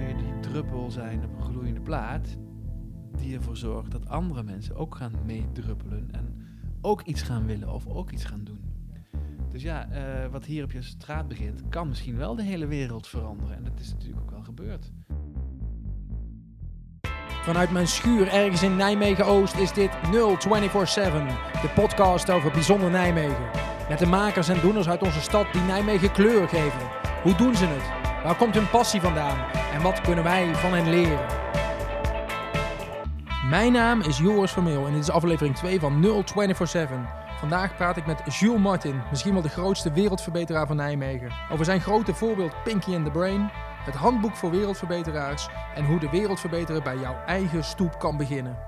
[0.00, 2.36] je die druppel zijn op een gloeiende plaat,
[3.16, 6.46] die ervoor zorgt dat andere mensen ook gaan meedruppelen en
[6.80, 8.60] ook iets gaan willen of ook iets gaan doen.
[9.48, 13.06] Dus ja, eh, wat hier op je straat begint, kan misschien wel de hele wereld
[13.06, 13.56] veranderen.
[13.56, 14.92] En dat is natuurlijk ook wel gebeurd.
[17.42, 23.50] Vanuit mijn schuur ergens in Nijmegen-Oost is dit 0247, de podcast over bijzonder Nijmegen.
[23.88, 26.88] Met de makers en doeners uit onze stad die Nijmegen kleur geven.
[27.22, 28.01] Hoe doen ze het?
[28.22, 29.50] Waar komt hun passie vandaan?
[29.72, 31.26] En wat kunnen wij van hen leren?
[33.48, 36.98] Mijn naam is Joris Vermeel en dit is aflevering 2 van 0247.
[37.38, 41.32] Vandaag praat ik met Jules Martin, misschien wel de grootste wereldverbeteraar van Nijmegen.
[41.50, 43.50] Over zijn grote voorbeeld Pinky and the Brain,
[43.84, 48.58] het handboek voor wereldverbeteraars en hoe de wereld verbeteren bij jouw eigen stoep kan beginnen.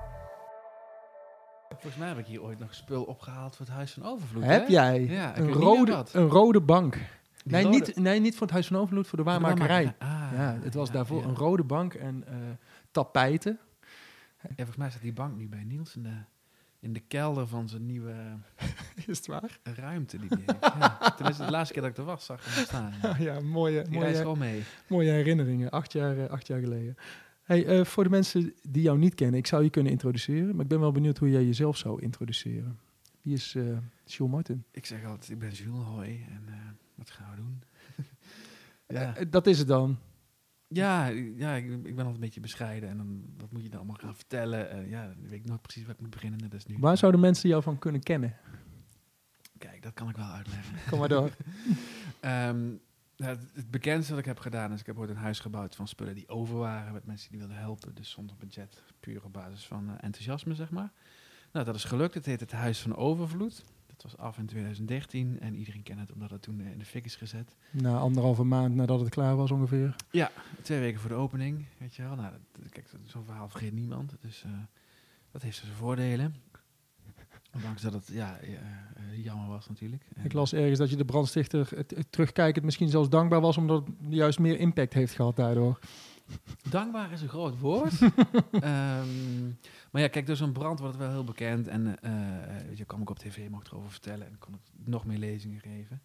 [1.69, 4.43] Volgens mij heb ik hier ooit nog spul opgehaald voor het Huis van Overvloed.
[4.43, 4.73] Heb hè?
[4.73, 6.97] jij Ja, ik een, rode, een rode bank?
[7.53, 9.95] Nee rode- niet, nee, niet voor het Huis van Overvloed, voor de waarmakerij.
[9.99, 11.27] Ah, Ja, het was ja, daarvoor ja.
[11.27, 12.35] een rode bank en eh,
[12.91, 13.59] tapijten.
[14.41, 16.17] Ja, volgens mij staat die bank nu bij Niels in de,
[16.79, 18.13] in de kelder van zijn nieuwe
[19.07, 19.59] Is het waar?
[19.63, 20.59] ruimte die hij heeft.
[20.79, 22.93] Ja, tenminste, de laatste keer dat ik er was, zag ik hem staan.
[23.01, 23.15] Ja.
[23.33, 24.63] ja, mooie, Die mooie, gewoon mee.
[24.87, 25.69] mooie herinneringen.
[25.69, 26.95] Acht jaar, eh, acht jaar geleden.
[27.43, 30.63] Hey, eh, voor de mensen die jou niet kennen, ik zou je kunnen introduceren, maar
[30.63, 32.79] ik ben wel benieuwd hoe jij jezelf zou introduceren.
[33.21, 33.63] Wie is eh
[34.05, 34.63] Jules Martin?
[34.71, 36.25] Ik zeg altijd, ik ben Jules, hoi.
[36.29, 36.53] En eh,
[36.95, 37.63] wat gaan we doen?
[38.99, 39.99] ja, Eh, dat is het dan.
[40.67, 42.89] ja, ja ik, ik ben altijd een beetje bescheiden.
[42.89, 44.69] En dan, wat moet je dan allemaal gaan vertellen?
[44.69, 46.51] Eh, ja, dan weet ik nooit precies waar ik moet beginnen.
[46.53, 46.75] Als nu.
[46.79, 48.35] Waar zouden mensen jou van kunnen kennen?
[49.57, 50.75] Kijk, dat kan ik wel uitleggen.
[50.89, 51.31] Kom maar door.
[52.19, 52.73] Ehm,
[53.15, 55.87] het, het bekendste wat ik heb gedaan is, ik heb ooit een huis gebouwd van
[55.87, 59.65] spullen die over waren, met mensen die wilden helpen, dus zonder budget, puur op basis
[59.65, 60.91] van eh, enthousiasme, zeg maar.
[61.51, 62.13] Nou, dat is gelukt.
[62.13, 63.63] Het heet het Huis van Overvloed.
[64.05, 67.05] Was af in 2013 en iedereen kent het omdat het toen eh, in de fik
[67.05, 67.55] is gezet.
[67.71, 69.95] Na anderhalve maand nadat het klaar was ongeveer.
[70.61, 72.15] Twee weken voor de opening, weet je wel.
[72.15, 74.15] Nou, dat, kijk, zo'n verhaal vergeet niemand.
[74.21, 74.51] Dus eh,
[75.31, 76.35] dat heeft zijn voordelen.
[77.53, 80.03] Ondanks dat het ja, ja, eh, jammer was natuurlijk.
[80.23, 84.39] Ik las ergens dat je de brandstichter terugkijkend misschien zelfs dankbaar was, omdat het juist
[84.39, 85.79] meer impact heeft gehad daardoor.
[86.69, 87.93] Dankbaar is een groot woord.
[88.51, 89.45] Ehm,
[89.91, 91.67] maar ja, kijk, door zo'n brand wordt wel heel bekend.
[91.67, 95.05] En eh, weet je, kwam ik op tv, mocht erover vertellen en kon ik nog
[95.05, 96.01] meer lezingen geven.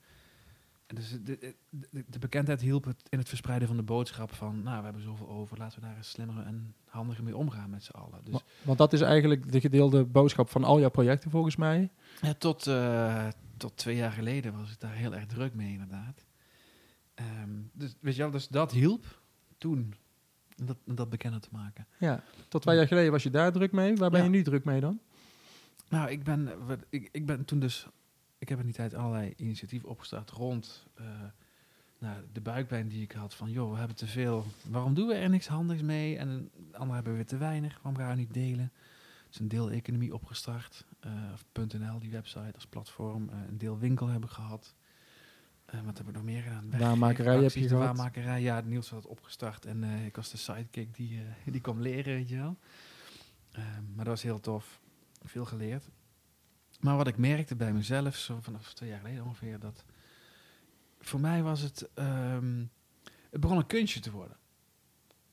[0.86, 1.54] En dus de, de,
[1.90, 4.62] de- de bekendheid hielp het in het verspreiden van de boodschap van...
[4.62, 7.84] nou, we hebben zoveel over, laten we daar eens slimmer en handiger mee omgaan met
[7.84, 8.20] z'n allen.
[8.24, 11.90] Dus Wa- Want dat is eigenlijk de gedeelde boodschap van al jouw projecten volgens mij.
[12.22, 16.24] ja, tot, eh, tot twee jaar geleden was ik daar heel erg druk mee, inderdaad.
[17.14, 19.20] Ehm, dus, weet je wel, dus dat hielp
[19.58, 19.94] toen
[20.60, 21.86] dat, dat bekender te maken.
[21.98, 23.96] Ja, tot twee jaar geleden was je daar druk mee.
[23.96, 24.24] Waar ben Ja.
[24.24, 25.00] je nu druk mee dan?
[25.88, 26.48] Nou, ik ben,
[26.88, 27.86] ik, ik ben toen dus...
[28.38, 31.04] Ik heb in die tijd allerlei initiatieven opgestart rond eh,
[31.98, 33.34] nou, de buikpijn die ik had.
[33.34, 34.44] Van, joh, we hebben te veel.
[34.68, 36.16] Waarom doen we er niks handigs mee?
[36.16, 37.74] En anderen hebben weer te weinig.
[37.82, 38.72] Waarom gaan we niet delen?
[39.28, 40.84] Dus een deel economie opgestart.
[41.00, 41.44] eh, of
[41.78, 43.28] .nl, die website als platform.
[43.28, 44.74] Eh, een deel winkel heb ik gehad.
[45.70, 46.78] Eh, wat heb ik nog meer gedaan?
[46.78, 47.84] Waarmakerij heb je gehad.
[47.84, 49.66] Waarmakerij, ja, Niels had het opgestart.
[49.66, 52.56] En eh, ik was de sidekick die, eh, die kwam leren, weet je wel.
[53.52, 54.80] Ehm, maar dat was heel tof.
[55.22, 55.88] Veel geleerd.
[56.80, 59.84] Maar wat ik merkte bij mezelf, zo vanaf twee jaar geleden ongeveer, dat
[61.00, 62.64] voor mij was het, ehm,
[63.30, 64.36] het begon een kunstje te worden.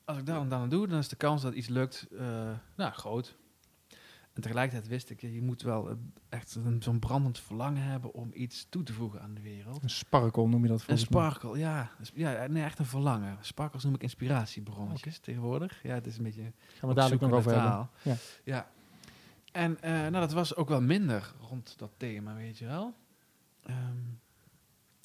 [0.04, 2.06] Als ik dat en dan aan doe, dan is de kans dat iets lukt,
[2.76, 3.36] nou, groot.
[4.38, 5.94] En tegelijkertijd wist ik, je moet wel eh,
[6.28, 9.82] echt een- zo'n brandend verlangen hebben om iets toe te voegen aan de wereld.
[9.82, 11.20] Een sparkle noem je dat Een volgens mij.
[11.30, 11.90] sparkle, ja.
[11.98, 12.46] Een sp- ja.
[12.46, 13.38] Nee, echt een verlangen.
[13.40, 15.82] Sparkles noem ik inspiratiebronnetjes tegenwoordig.
[15.82, 17.88] Ja, het is een beetje Gaan we dadelijk nog over hebben.
[18.02, 18.16] Ja.
[18.44, 18.70] ja.
[19.52, 22.94] En eh, nou, dat was ook wel minder rond dat thema, weet je wel.
[23.62, 23.76] Ehm,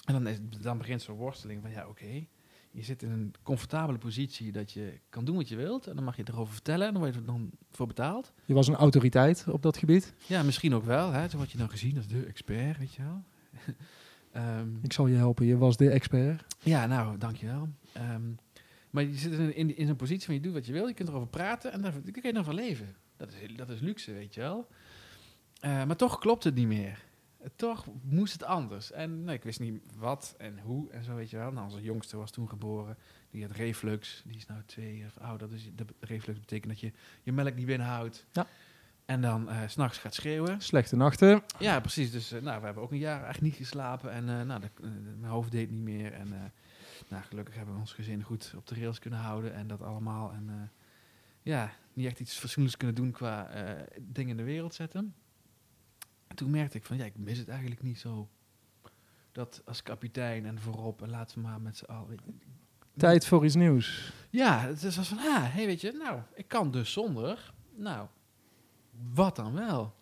[0.05, 2.25] en dan, is, dan begint zo'n worsteling van, ja, oké.
[2.73, 5.87] Je zit in een comfortabele positie dat je kan doen wat je wilt.
[5.87, 8.33] En dan mag je erover vertellen en dan word je er dan voor betaald.
[8.45, 10.13] Je was een autoriteit op dat gebied.
[10.27, 11.11] Ja, misschien ook wel.
[11.11, 11.29] Hè.
[11.29, 13.23] Zo word je dan gezien als de expert, weet je wel.
[14.31, 15.45] Ehm, Ik zal je helpen.
[15.45, 16.55] Je was de expert.
[16.59, 17.69] Ja, nou, dankjewel.
[17.93, 18.21] Ehm
[18.93, 20.93] maar je zit in, in, in zo'n positie van je doet wat je wil, je
[20.93, 22.95] kunt erover praten en daar, daar kun je dan van leven.
[23.17, 24.67] Dat is, dat is luxe, weet je wel.
[25.59, 27.03] Eh, maar toch klopt het niet meer.
[27.55, 28.91] Toch moest het anders.
[28.91, 31.51] En nou, ik wist niet wat en hoe en zo, weet je wel.
[31.51, 32.97] Nou, onze jongste was toen geboren.
[33.29, 34.21] Die had reflux.
[34.25, 35.49] Die is nou twee of ouder.
[35.49, 36.91] Dus de reflux betekent dat je
[37.23, 38.25] je melk niet binnenhoudt.
[38.31, 38.47] Ja.
[39.05, 40.61] En dan eh, s s'nachts gaat schreeuwen.
[40.61, 41.43] Slechte nachten.
[41.59, 42.11] Ja, precies.
[42.11, 44.11] Dus eh, nou, we hebben ook een jaar echt niet geslapen.
[44.11, 44.87] En eh, nou, de-
[45.19, 46.13] mijn hoofd deed niet meer.
[46.13, 46.51] En
[47.07, 49.53] nou, gelukkig hebben we ons gezin goed op de rails kunnen houden.
[49.53, 50.31] En dat allemaal.
[50.31, 50.71] En
[51.41, 53.49] ja, niet echt iets fatsoenlijks kunnen doen qua
[54.01, 55.13] dingen in de wereld zetten.
[56.33, 58.29] En toen merkte ik van, ja, ik mis het eigenlijk niet zo.
[59.31, 61.01] Dat als kapitein en voorop.
[61.01, 62.19] En laten we maar met z'n allen...
[62.97, 64.13] Tijd voor iets nieuws.
[64.29, 67.53] Ja, het is als van, ah, hey, weet je, nou, ik kan dus zonder.
[67.75, 68.07] Nou,
[69.13, 69.95] wat dan wel?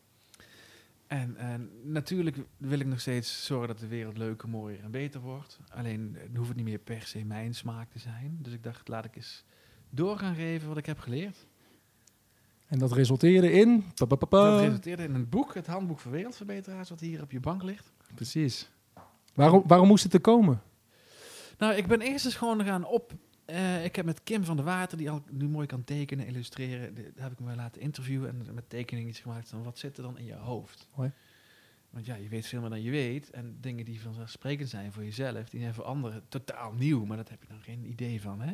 [1.08, 5.22] En, en natuurlijk wil ik nog steeds zorgen dat de wereld leuker, mooier en beter
[5.22, 5.60] wordt.
[5.70, 8.38] Alleen eh, hoeft het niet meer per se mijn smaak te zijn.
[8.42, 9.44] Dus ik dacht, laat ik eens
[9.90, 11.48] door gaan geven wat ik heb geleerd.
[12.72, 13.84] En dat resulteerde in...
[13.96, 14.52] pa, pa, pa, pa.
[14.52, 17.92] Dat resulteerde in een boek, het Handboek voor Wereldverbeteraars, wat hier op je bank ligt.
[18.16, 18.70] Precies.
[19.34, 20.62] Waarom, waarom moest het er komen?
[21.58, 23.12] Nou, ik ben eerst eens gewoon gaan op.
[23.46, 26.96] eh, ik heb met Kim van der Water, die al nu mooi kan tekenen, illustreren,
[26.96, 30.04] de- daar heb ik me laten interviewen en met tekeningen gemaakt van wat zit er
[30.04, 30.88] dan in je hoofd.
[30.96, 31.12] Mooi.
[31.90, 33.30] Want ja, je weet veel meer dan je weet.
[33.30, 37.30] En dingen die vanzelfsprekend zijn voor jezelf, die zijn voor anderen totaal nieuw, maar dat
[37.30, 38.42] heb je dan geen idee van.
[38.42, 38.54] Hè?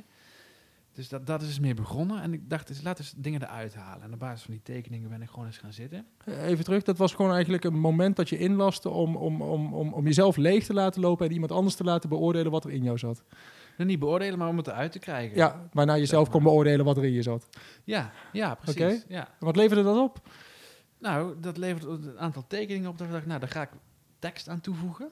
[0.98, 2.22] Dus dat, dat is dus mee begonnen.
[2.22, 4.04] En ik dacht, dus, laat eens dingen eruit halen.
[4.04, 6.06] En op basis van die tekeningen ben ik gewoon eens gaan zitten.
[6.26, 9.94] Even terug, dat was gewoon eigenlijk een moment dat je inlaste om, om, om, om,
[9.94, 12.84] om jezelf leeg te laten lopen en iemand anders te laten beoordelen wat er in
[12.84, 13.24] jou zat.
[13.78, 15.38] En niet beoordelen, maar om het eruit te krijgen.
[15.38, 17.50] Ja, waarna je zelf kon beoordelen wat er in je zat.
[17.84, 19.06] ja, ja precies.
[19.08, 19.28] Ja.
[19.28, 20.30] En wat leverde dat op?
[21.00, 22.98] Nou, dat levert een aantal tekeningen op.
[22.98, 23.70] Dat ik dacht, nou, daar ga ik
[24.20, 25.10] tekst aan toevoegen.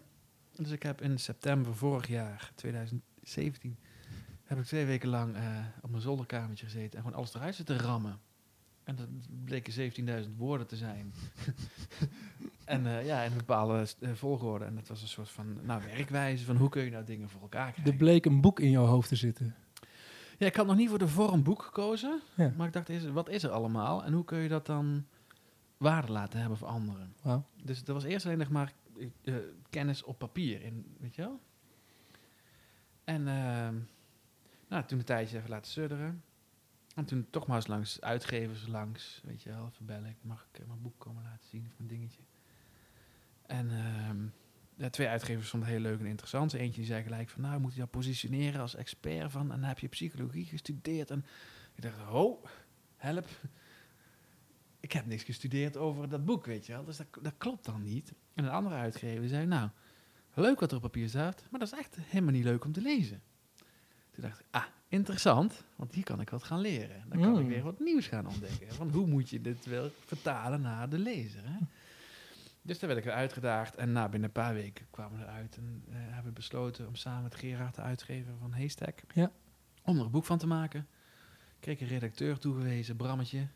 [0.56, 3.78] Dus ik heb in september vorig jaar, 2017,
[4.46, 5.42] heb ik twee weken lang eh,
[5.82, 8.20] op mijn zolderkamertje gezeten en gewoon alles eruit zitten rammen.
[8.84, 9.08] En dat
[9.44, 9.92] bleken
[10.26, 11.14] 17.000 woorden te zijn.
[12.66, 14.66] en eh, ja, in een bepaalde eh, volgorde.
[14.66, 17.42] En dat was een soort van nou, werkwijze van hoe kun je nou dingen voor
[17.42, 17.92] elkaar krijgen.
[17.92, 19.56] Er bleek een boek in jouw hoofd te zitten.
[20.38, 22.22] Ja, ik had nog niet voor de vorm boek gekozen.
[22.36, 22.54] Ja.
[22.58, 24.04] Maar ik dacht, is, wat is er allemaal?
[24.04, 25.06] En hoe kun je dat dan
[25.78, 27.14] waarde laten hebben voor anderen?
[27.64, 28.74] Dus dat was eerst alleen nog maar
[29.70, 31.40] kennis op papier, in, weet je wel?
[33.04, 33.76] En ehm,
[34.75, 36.24] nou, toen een tijdje even laten sudderen.
[36.95, 40.18] En toen toch maar eens langs uitgevers langs, weet je wel, even bellen.
[40.22, 42.22] Mag ik eh, mijn boek komen laten zien of mijn dingetje?
[43.45, 44.25] En ehm,
[44.75, 46.54] ja, twee uitgevers vonden het heel leuk en interessant.
[46.54, 49.51] Eentje die zei gelijk van, nou, moet je jou positioneren als expert van...
[49.51, 51.12] en heb je psychologie gestudeerd.
[51.12, 51.25] En
[51.75, 52.45] ik dacht, oh,
[52.95, 53.30] help.
[54.80, 56.86] Ik heb niks gestudeerd over dat boek, weet je wel.
[56.86, 58.13] Dus dat, dat klopt dan niet.
[58.33, 59.69] En een andere uitgever zei, nou,
[60.33, 61.44] leuk wat er op papier staat...
[61.50, 63.22] maar dat is echt helemaal niet leuk om te lezen.
[64.16, 67.04] Toen dacht ik, ah, interessant, want hier kan ik wat gaan leren.
[67.10, 67.48] Dan kan ik Mm.
[67.50, 68.74] weer wat nieuws gaan ontdekken.
[68.74, 71.58] Van hoe moet je dit wel vertalen naar de lezer, hè?
[72.62, 73.76] Dus daar werd ik uitgedaagd.
[73.76, 75.58] En na binnen een paar weken kwamen we eruit.
[75.58, 79.02] En eh, hebben we besloten om samen met Gerard, de uitgever van Haystack...
[79.14, 79.32] Ja.
[79.84, 80.88] om er een boek van te maken.
[81.60, 83.48] Kreeg een redacteur toegewezen, Brammetje.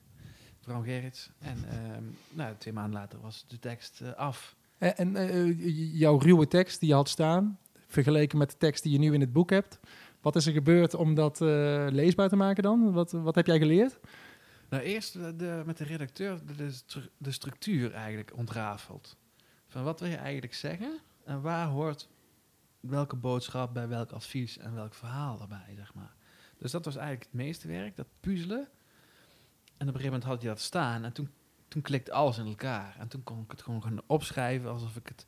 [0.62, 1.30] Bram Gerrits.
[1.40, 4.56] En ehm, nou, twee maanden later was de tekst eh, af.
[4.78, 8.84] En, en eh, j- jouw ruwe tekst die je had staan, vergeleken met de tekst
[8.84, 9.80] die je nu in het boek hebt.
[10.22, 12.92] Wat is er gebeurd om dat eh, leesbaar te maken dan?
[12.92, 14.00] Wat, wat heb jij geleerd?
[14.70, 16.72] Nou, eerst de, met de redacteur de,
[17.18, 19.18] de structuur eigenlijk ontrafeld.
[19.68, 22.10] Van wat wil je eigenlijk zeggen en waar hoort
[22.80, 26.14] welke boodschap bij welk advies en welk verhaal erbij, zeg maar.
[26.58, 28.68] Dus dat was eigenlijk het meeste werk, dat puzzelen.
[29.78, 31.30] En op een gegeven moment had je dat staan en toen,
[31.68, 32.96] toen klikte alles in elkaar.
[33.00, 35.26] En toen kon ik het gewoon gaan opschrijven alsof ik het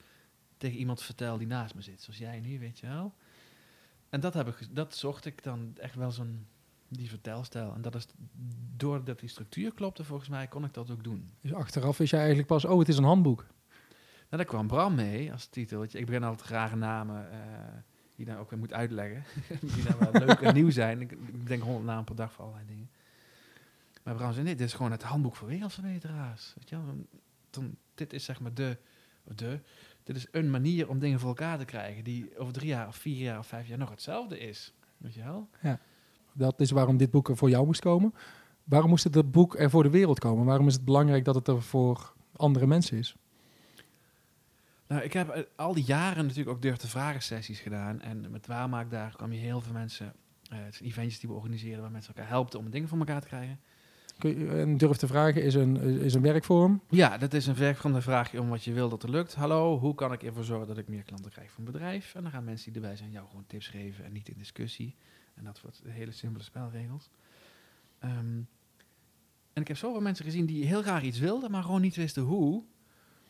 [0.57, 3.13] tegen iemand vertel die naast me zit, zoals jij nu, weet je wel.
[4.11, 6.45] En dat, heb ik, dat zocht ik dan echt wel zo'n
[6.87, 7.73] die vertelstijl.
[7.73, 8.07] En dat is
[8.77, 11.29] doordat die structuur klopte, volgens mij kon ik dat ook doen.
[11.41, 13.45] Dus achteraf wist jij eigenlijk pas, oh, het is een handboek.
[14.29, 15.83] Nou, daar kwam Bram mee als titel.
[15.83, 17.37] Ik begin altijd rare namen eh,
[18.15, 19.23] die dan ook weer moet uitleggen.
[19.75, 21.01] die dan wel leuk en nieuw zijn.
[21.01, 22.89] Ik, ik denk honderd namen per dag voor allerlei dingen.
[24.03, 26.53] Maar Bram zei, nee, dit is gewoon het handboek voor wereldverbeteraars.
[26.55, 27.05] Weet je wel?
[27.49, 28.77] Dan, dit is zeg maar de,
[29.23, 29.59] de,
[30.03, 32.95] dit is een manier om dingen voor elkaar te krijgen die over drie jaar of
[32.95, 34.73] vier jaar of vijf jaar nog hetzelfde is.
[34.97, 35.49] Weet je wel?
[36.33, 38.13] Dat is waarom dit boek er voor jou moest komen.
[38.63, 40.45] Waarom moest het boek er voor de wereld komen?
[40.45, 43.15] Waarom is het belangrijk dat het er voor andere mensen is?
[44.87, 48.01] Nou, ik heb eh, al die jaren natuurlijk ook durf te vragen sessies gedaan.
[48.01, 50.13] En met Waarmaak daar kwam je heel veel mensen.
[50.49, 53.21] eh het zijn eventjes die we organiseren waar mensen elkaar helpen om dingen voor elkaar
[53.21, 53.59] te krijgen.
[54.23, 56.81] Je, en durf te vragen is een, is een werkvorm.
[56.89, 59.09] Ja, dat is een werk van de vraag je om wat je wil dat er
[59.09, 59.33] lukt.
[59.35, 62.15] Hallo, hoe kan ik ervoor zorgen dat ik meer klanten krijg van bedrijf?
[62.15, 64.95] En dan gaan mensen die erbij zijn jou gewoon tips geven en niet in discussie.
[65.33, 67.09] En dat wordt hele simpele spelregels.
[67.99, 68.39] Ehm,
[69.53, 72.23] en ik heb zoveel mensen gezien die heel graag iets wilden, maar gewoon niet wisten
[72.23, 72.63] hoe.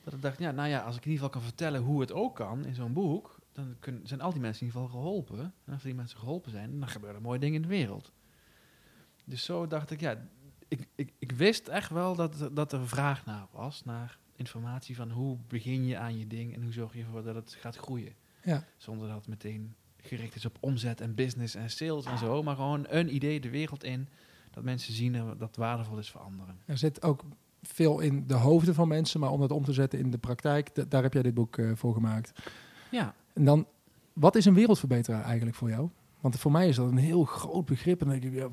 [0.04, 2.12] Dat ik dacht, ja, nou ja, als ik in ieder geval kan vertellen hoe het
[2.12, 5.54] ook kan in zo'n boek, dan kun- zijn al die mensen in ieder geval geholpen.
[5.66, 8.12] En als die mensen geholpen zijn, dan gebeuren er mooie dingen in de wereld.
[9.26, 10.28] Dus zo dacht ik, ja,
[10.72, 15.12] ik, ik, ik wist echt wel dat, dat er vraag naar was, naar informatie van
[15.12, 18.14] hoe begin je aan je ding en hoe zorg je ervoor dat het gaat groeien.
[18.44, 18.64] Ja.
[18.78, 22.56] Zonder dat het meteen gericht is op omzet en business en sales en zo, maar
[22.56, 24.08] gewoon een idee de wereld in,
[24.52, 26.58] dat mensen zien en dat waardevol is voor anderen.
[26.66, 27.24] Er zit ook
[27.62, 30.90] veel in de hoofden van mensen, maar om dat om te zetten in de praktijk,
[30.92, 32.32] daar heb jij dit boek eh, voor gemaakt.
[32.92, 33.68] Ja, En dan,
[34.14, 35.90] wat is een wereldverbeteraar eigenlijk voor jou?
[36.20, 38.02] Want voor mij is dat een heel groot begrip.
[38.02, 38.48] En dan denk ik, ja,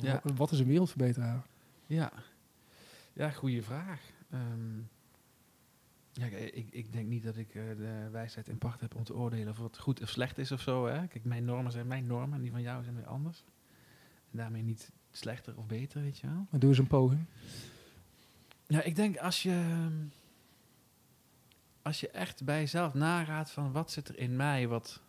[0.00, 0.22] Ja.
[0.36, 1.42] wat is een wereldverbeteraar?
[1.86, 2.12] Ja,
[3.12, 4.00] ja goede vraag.
[4.30, 4.78] Ehm,
[6.12, 9.14] ja, ik, ik denk niet dat ik eh, de wijsheid in pacht heb om te
[9.14, 10.86] oordelen of wat goed of slecht is of zo.
[10.86, 11.06] Hè?
[11.06, 13.44] Kijk, mijn normen zijn mijn normen en die van jou zijn weer anders.
[14.30, 16.46] En daarmee niet slechter of beter, weet je wel.
[16.50, 17.24] Maar doe eens een poging.
[18.66, 20.06] Ja, ik denk als je, ehm,
[21.82, 25.02] als je echt bij jezelf nagaat van wat zit er in mij, wat,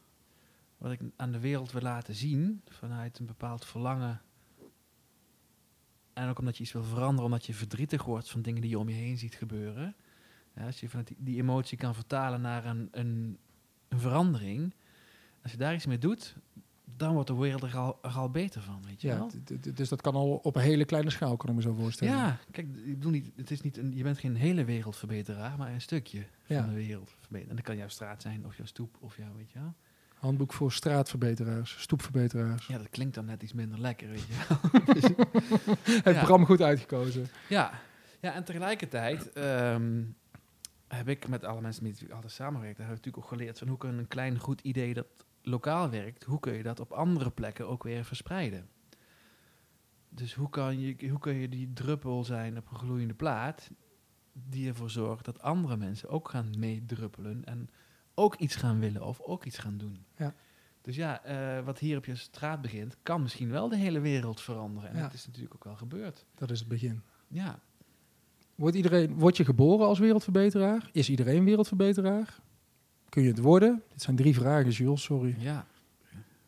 [0.77, 4.22] wat ik aan de wereld wil laten zien, vanuit een bepaald verlangen.
[6.15, 8.79] En ook omdat je iets wil veranderen, omdat je verdrietig wordt van dingen die je
[8.79, 9.95] om je heen ziet gebeuren.
[10.55, 13.38] Ja, als je vanuit die, die emotie kan vertalen naar een, een,
[13.88, 14.74] een verandering,
[15.43, 16.36] als je daar iets mee doet,
[16.98, 19.31] dan wordt de wereld er al, er al beter van, weet je Ja, wel?
[19.74, 22.13] dus dat kan al op een hele kleine schaal, kan ik me zo voorstellen.
[22.13, 25.72] Ja, kijk, ik bedoel niet, het is niet een, je bent geen hele wereldverbeteraar, maar
[25.74, 26.60] een stukje Ja.
[26.60, 27.50] van de wereld verbeteren.
[27.50, 29.74] En dat kan jouw straat zijn, of jouw stoep, of jouw, weet je wel.
[30.25, 32.67] Handboek voor straatverbeteraars, stoepverbeteraars.
[32.67, 34.58] Ja, dat klinkt dan net iets minder lekker, weet je wel.
[36.03, 36.24] Heeft Ja.
[36.24, 37.27] Bram goed uitgekozen.
[37.50, 37.72] ja.
[38.22, 40.03] ja, en tegelijkertijd ehm,
[40.88, 43.38] heb ik met alle mensen met wie ik altijd samenwerk, daar heb ik natuurlijk ook
[43.38, 45.08] geleerd van hoe kan een klein goed idee dat
[45.41, 48.70] lokaal werkt, hoe kun je dat op andere plekken ook weer verspreiden.
[50.10, 53.70] Dus hoe kan je, hoe kun je die druppel zijn op een gloeiende plaat,
[54.34, 57.70] die ervoor zorgt dat andere mensen ook gaan meedruppelen en
[58.15, 59.98] ook iets gaan willen of ook iets gaan doen.
[60.17, 60.34] Ja.
[60.81, 64.41] Dus ja, eh, wat hier op je straat begint, kan misschien wel de hele wereld
[64.41, 64.89] veranderen.
[64.89, 65.01] En Ja.
[65.01, 66.25] dat is natuurlijk ook wel gebeurd.
[66.36, 67.01] Dat is het begin.
[67.27, 67.60] Ja,
[68.55, 70.89] Wordt, iedereen, word je geboren als wereldverbeteraar?
[70.91, 72.39] Is iedereen wereldverbeteraar?
[73.10, 73.84] Kun je het worden?
[73.89, 75.36] Dit zijn drie vragen, Jules, sorry.
[75.39, 75.65] ja.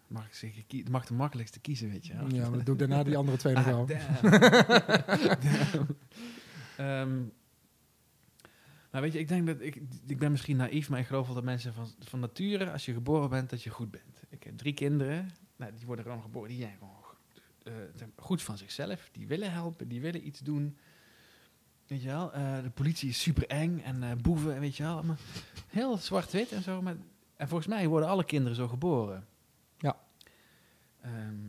[0.07, 2.13] Mag ik zeggen, kie- mag de makkelijkste kiezen, weet je.
[2.13, 3.87] Ja, maar dan doe ik daarna die andere twee nog Ah, wel.
[8.97, 11.35] nou, weet je, ik denk dat ik, ik ben misschien naïef, maar ik geloof wel
[11.35, 14.21] dat mensen van, van nature, als je geboren bent, dat je goed bent.
[14.29, 16.95] Ik heb drie kinderen, nou, die worden gewoon geboren, die zijn gewoon
[17.63, 20.77] eh, goed van zichzelf, die willen helpen, die willen iets doen.
[21.87, 25.03] Weet je wel, eh, de politie is super eng en eh, boeven, weet je wel,
[25.03, 25.17] maar
[25.67, 26.81] heel zwart-wit en zo.
[26.81, 26.95] Maar,
[27.35, 29.27] en volgens mij worden alle kinderen zo geboren.
[29.77, 29.99] Ja.
[31.01, 31.45] Ehm,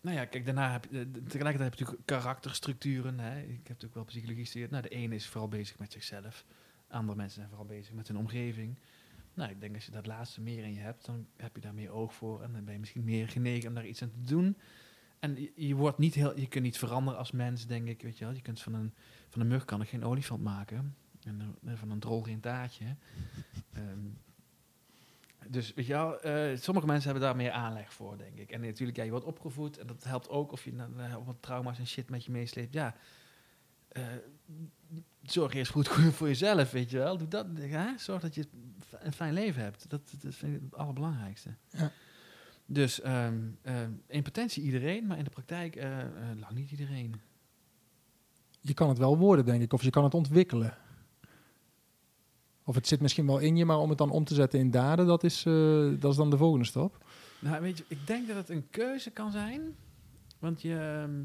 [0.00, 3.18] nou ja, kijk, daarna heb je, eh, tegelijkertijd heb je natuurlijk karakterstructuren.
[3.18, 3.40] Hè.
[3.40, 4.70] Ik heb natuurlijk wel psychologie gestudeerd.
[4.70, 6.44] Nou, de ene is vooral bezig met zichzelf.
[6.88, 8.78] Andere mensen zijn vooral bezig met hun omgeving.
[9.34, 11.74] Nou, ik denk als je dat laatste meer in je hebt, dan heb je daar
[11.74, 12.42] meer oog voor.
[12.42, 14.56] En dan ben je misschien meer genegen om daar iets aan te doen.
[15.18, 18.02] En je, wordt niet heel, je kunt niet veranderen als mens, denk ik.
[18.02, 18.34] Weet je wel.
[18.34, 18.94] Je kunt van een,
[19.28, 20.96] van een mug kan ik geen olifant maken.
[21.22, 22.96] En eh, van een drol geen taartje.
[23.72, 24.06] Ehm,
[25.48, 28.50] dus weet je wel, eh, sommige mensen hebben daar meer aanleg voor, denk ik.
[28.50, 30.72] En natuurlijk, ja, je wordt opgevoed en dat helpt ook of je
[31.24, 32.72] wat trauma's en shit met je meesleept.
[32.72, 32.94] Ja,
[33.88, 34.02] eh,
[35.22, 37.16] zorg eerst goed voor jezelf, weet je wel.
[37.16, 37.98] Doe dat, hè?
[37.98, 38.46] Zorg dat je
[38.90, 39.90] een fijn leven hebt.
[39.90, 41.54] Dat, dat vind ik het allerbelangrijkste.
[41.70, 41.92] Ja.
[42.66, 46.08] Dus ehm, ehm, in potentie iedereen, maar in de praktijk eh, eh,
[46.40, 47.20] lang niet iedereen.
[48.60, 49.72] Je kan het wel worden, denk ik.
[49.72, 50.76] Of je kan het ontwikkelen.
[52.64, 54.70] Of het zit misschien wel in je, maar om het dan om te zetten in
[54.70, 57.04] daden, dat is, eh, dat is dan de volgende stap.
[57.38, 59.76] Nou, weet je, ik denk dat het een keuze kan zijn.
[60.38, 60.74] Want je.
[60.74, 61.22] ehm,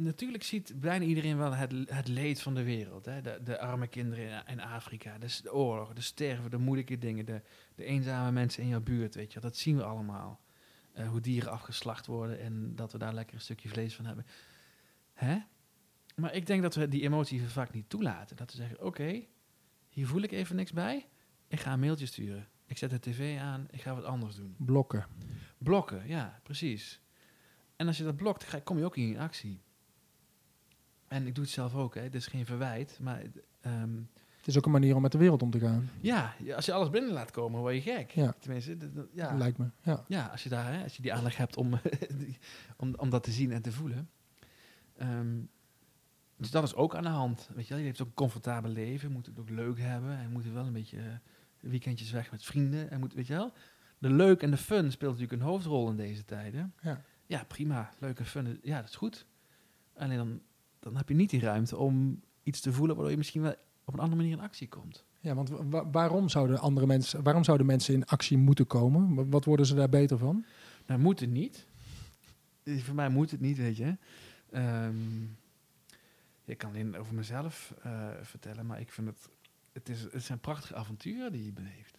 [0.00, 3.04] natuurlijk ziet bijna iedereen wel het, het leed van de wereld.
[3.04, 3.20] Hè?
[3.20, 7.42] De, de arme kinderen in, in Afrika, de, oorlog, de sterven, de moeilijke dingen, de,
[7.74, 9.14] de eenzame mensen in jouw buurt.
[9.14, 10.40] Weet je, dat zien we allemaal.
[10.92, 14.26] Eh, hoe dieren afgeslacht worden en dat we daar lekker een stukje vlees van hebben.
[15.12, 15.38] Hè?
[16.16, 18.36] Maar ik denk dat we die emotie vaak niet toelaten.
[18.36, 19.24] Dat we zeggen: oké,
[19.88, 21.08] hier voel ik even niks bij.
[21.48, 22.48] Ik ga een mailtje sturen.
[22.66, 23.66] Ik zet de tv aan.
[23.70, 24.54] Ik ga wat anders doen.
[24.58, 25.06] Blokken.
[25.58, 27.00] Blokken, ja, precies.
[27.76, 29.62] En als je dat blokt, kom je ook in actie.
[31.10, 32.00] En ik doe het zelf ook, hè.
[32.00, 33.22] Het is geen verwijt, maar
[33.60, 33.96] ehm,
[34.36, 35.90] Het is ook een manier om met de wereld om te gaan.
[36.00, 38.10] ja, als je alles binnen laat komen, word je gek.
[38.10, 38.34] Ja.
[38.38, 38.76] Tenminste,
[39.12, 39.34] ja.
[39.36, 39.66] Lijkt me.
[39.82, 40.04] Ja.
[40.08, 41.70] Ja, als je, daar, hè, als je die aanleg hebt om,
[42.18, 42.38] die-
[42.76, 44.10] om, om dat te zien en te voelen.
[44.96, 45.38] Ehm,
[46.36, 47.48] dus dat is ook aan de hand.
[47.54, 47.78] Weet je, wel.
[47.78, 50.18] je heeft ook een comfortabel leven, je moet het ook leuk hebben.
[50.18, 51.04] En moet wel een beetje eh,
[51.60, 52.90] weekendjes weg met vrienden.
[52.90, 53.52] En moet, weet je wel,
[53.98, 56.74] de leuk en de fun speelt natuurlijk een hoofdrol in deze tijden.
[56.82, 57.02] Ja.
[57.26, 59.26] ja prima, leuk en fun, ja, dat is goed.
[59.96, 60.40] Alleen dan,
[60.80, 63.92] dan heb je niet die ruimte om iets te voelen waardoor je misschien wel op
[63.94, 65.04] een andere manier in actie komt.
[65.20, 69.14] Ja, want wa- waarom zouden andere mensen, waarom zouden mensen in actie moeten komen?
[69.14, 70.44] Wa- Wat worden ze daar beter van?
[70.86, 71.66] Nou, moet het niet.
[72.62, 73.96] Eh, Voor mij moet het niet, weet je.
[74.50, 75.22] Ehm,
[76.44, 79.28] ik kan alleen over mezelf eh, vertellen, maar ik vind het...
[79.72, 81.98] Het, is, het zijn prachtige avonturen die je beleeft.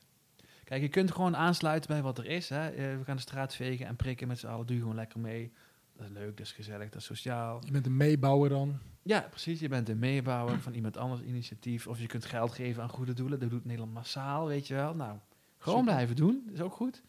[0.64, 2.50] Kijk, je kunt gewoon aansluiten bij wat er is.
[2.50, 2.70] Hè.
[2.70, 4.66] Eh, we gaan de straat vegen en prikken met z'n allen.
[4.66, 5.52] Doe je gewoon lekker mee.
[5.98, 7.62] Dat is leuk, dat is gezellig, dat is sociaal.
[7.66, 8.80] Je bent een meebouwer dan.
[9.04, 9.60] Ja, precies.
[9.60, 11.88] Je bent een meebouwer van iemand anders initiatief.
[11.88, 13.40] Of je kunt geld geven aan goede doelen.
[13.40, 14.96] Dat doet Nederland massaal, weet je wel.
[14.96, 15.18] Nou,
[15.58, 15.94] gewoon Super.
[15.94, 16.50] blijven doen.
[16.54, 17.02] is ook goed.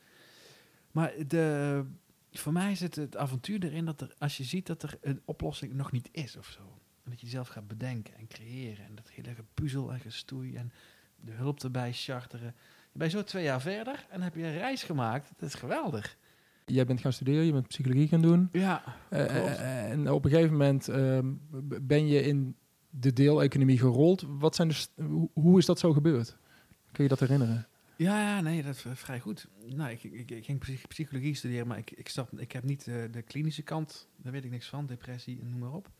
[0.91, 1.85] Maar de,
[2.33, 5.73] voor mij zit het avontuur erin dat er, als je ziet dat er een oplossing
[5.73, 6.81] nog niet is of zo.
[7.05, 8.85] En dat je zelf gaat bedenken en creëren.
[8.85, 10.73] En dat hele gepuzzel en gestoei en
[11.17, 12.55] de hulp erbij charteren.
[12.93, 15.33] Je bent zo twee jaar verder en heb je een reis gemaakt.
[15.37, 16.17] Dat is geweldig.
[16.73, 18.49] Jij bent gaan studeren, je bent psychologie gaan doen.
[18.53, 19.57] Ja, Eh, klopt.
[19.57, 21.33] eh, en op een gegeven moment ehm,
[21.83, 22.57] ben je in
[22.91, 24.25] de deeleconomie gerold.
[24.29, 24.87] Wat zijn de
[25.33, 26.37] hoe, is dat zo gebeurd?
[26.93, 27.67] Kun je dat herinneren?
[27.97, 29.49] Ja, ja, nee, dat is eh, vrij goed.
[29.75, 32.87] Nou, ik, ik, ik ging psych- psychologie studeren, maar ik, ik, stap, ik heb niet
[32.87, 35.91] eh, de klinische kant, daar weet ik niks van, depressie en noem maar op.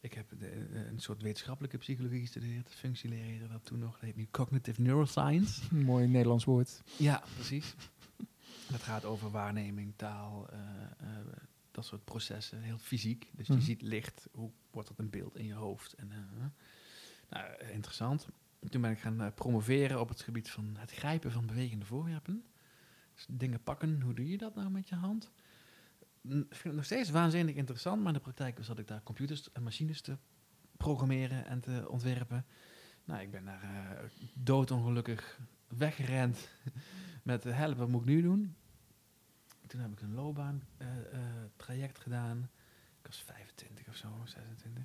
[0.00, 4.16] Ik heb de, eh, een soort wetenschappelijke psychologie gestudeerd, functieleren dat toen nog, dat heet
[4.16, 5.74] nu cognitive neuroscience.
[5.74, 6.82] Mooi Nederlands woord.
[6.96, 7.74] Ja, precies.
[8.70, 10.58] Dat gaat over waarneming, taal, eh,
[10.98, 11.26] eh,
[11.70, 13.30] dat soort processen, heel fysiek.
[13.32, 13.58] Dus Mhm.
[13.58, 15.92] je ziet licht, hoe wordt dat een beeld in je hoofd?
[15.92, 16.18] En, eh,
[17.28, 18.28] nou, interessant.
[18.68, 22.44] Toen ben ik gaan promoveren op het gebied van het grijpen van bewegende voorwerpen.
[23.14, 25.30] Dus dingen pakken, hoe doe je dat nou met je hand?
[26.22, 29.52] Ik vind het nog steeds waanzinnig interessant, maar in de praktijk zat ik daar computers
[29.52, 30.16] en machines te
[30.76, 32.46] programmeren en te ontwerpen.
[33.04, 36.48] Nou, ik ben daar doodongelukkig weggerend
[37.26, 38.54] met help, wat moet ik nu doen?
[39.66, 41.20] Toen heb ik een loopbaan eh, eh,
[41.56, 42.50] traject gedaan.
[43.00, 44.84] Ik was 25 of zo, 26.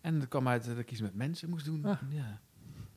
[0.00, 1.84] En dat kwam uit dat ik iets met mensen moest doen.
[1.84, 2.00] Ah.
[2.10, 2.40] Ja.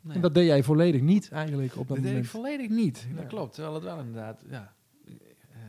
[0.01, 2.27] Nou En dat deed jij volledig niet eigenlijk op dat Dat deed ik moment.
[2.27, 3.05] volledig niet.
[3.09, 3.15] Ja.
[3.15, 3.53] Dat klopt.
[3.53, 5.59] Terwijl het wel inderdaad ja, eh,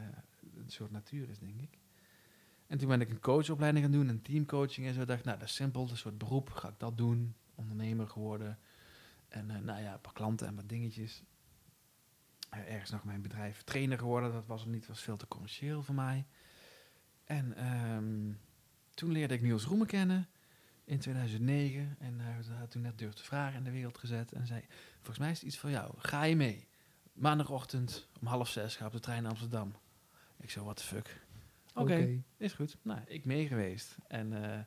[0.57, 1.79] een soort natuur is, denk ik.
[2.67, 5.05] En toen ben ik een coachopleiding gaan doen, een teamcoaching en zo.
[5.05, 6.51] dacht ik, nou, dat is simpel, dat is een soort beroep.
[6.51, 7.35] Ga ik dat doen?
[7.55, 8.59] Ondernemer geworden.
[9.29, 11.23] En nou ja, een paar klanten en wat dingetjes.
[12.53, 14.33] Eh, ergens nog mijn bedrijf trainer geworden.
[14.33, 16.27] Dat was het niet, was veel te commercieel voor mij.
[17.25, 18.33] En ehm,
[18.95, 20.29] toen leerde ik Niels Roemen kennen
[20.85, 21.97] in 2009.
[21.99, 24.33] En hij had toen net Durf te Vragen in de wereld gezet.
[24.33, 24.65] En zei,
[24.97, 25.95] volgens mij is het iets voor jou.
[25.97, 26.69] Ga je mee?
[27.13, 29.75] Maandagochtend om half zes ga op de trein naar Amsterdam.
[30.37, 31.21] Ik zo, what the fuck?
[31.75, 32.77] Oké, is goed.
[32.83, 33.97] Nou, ik mee geweest.
[34.09, 34.61] En eh,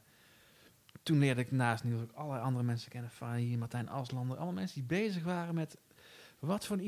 [1.03, 3.09] toen leerde ik naast Niels ook allerlei andere mensen kennen.
[3.09, 4.37] Fanny, Martijn Aslander.
[4.37, 5.77] Allemaal mensen die bezig waren met
[6.45, 6.79] wat voor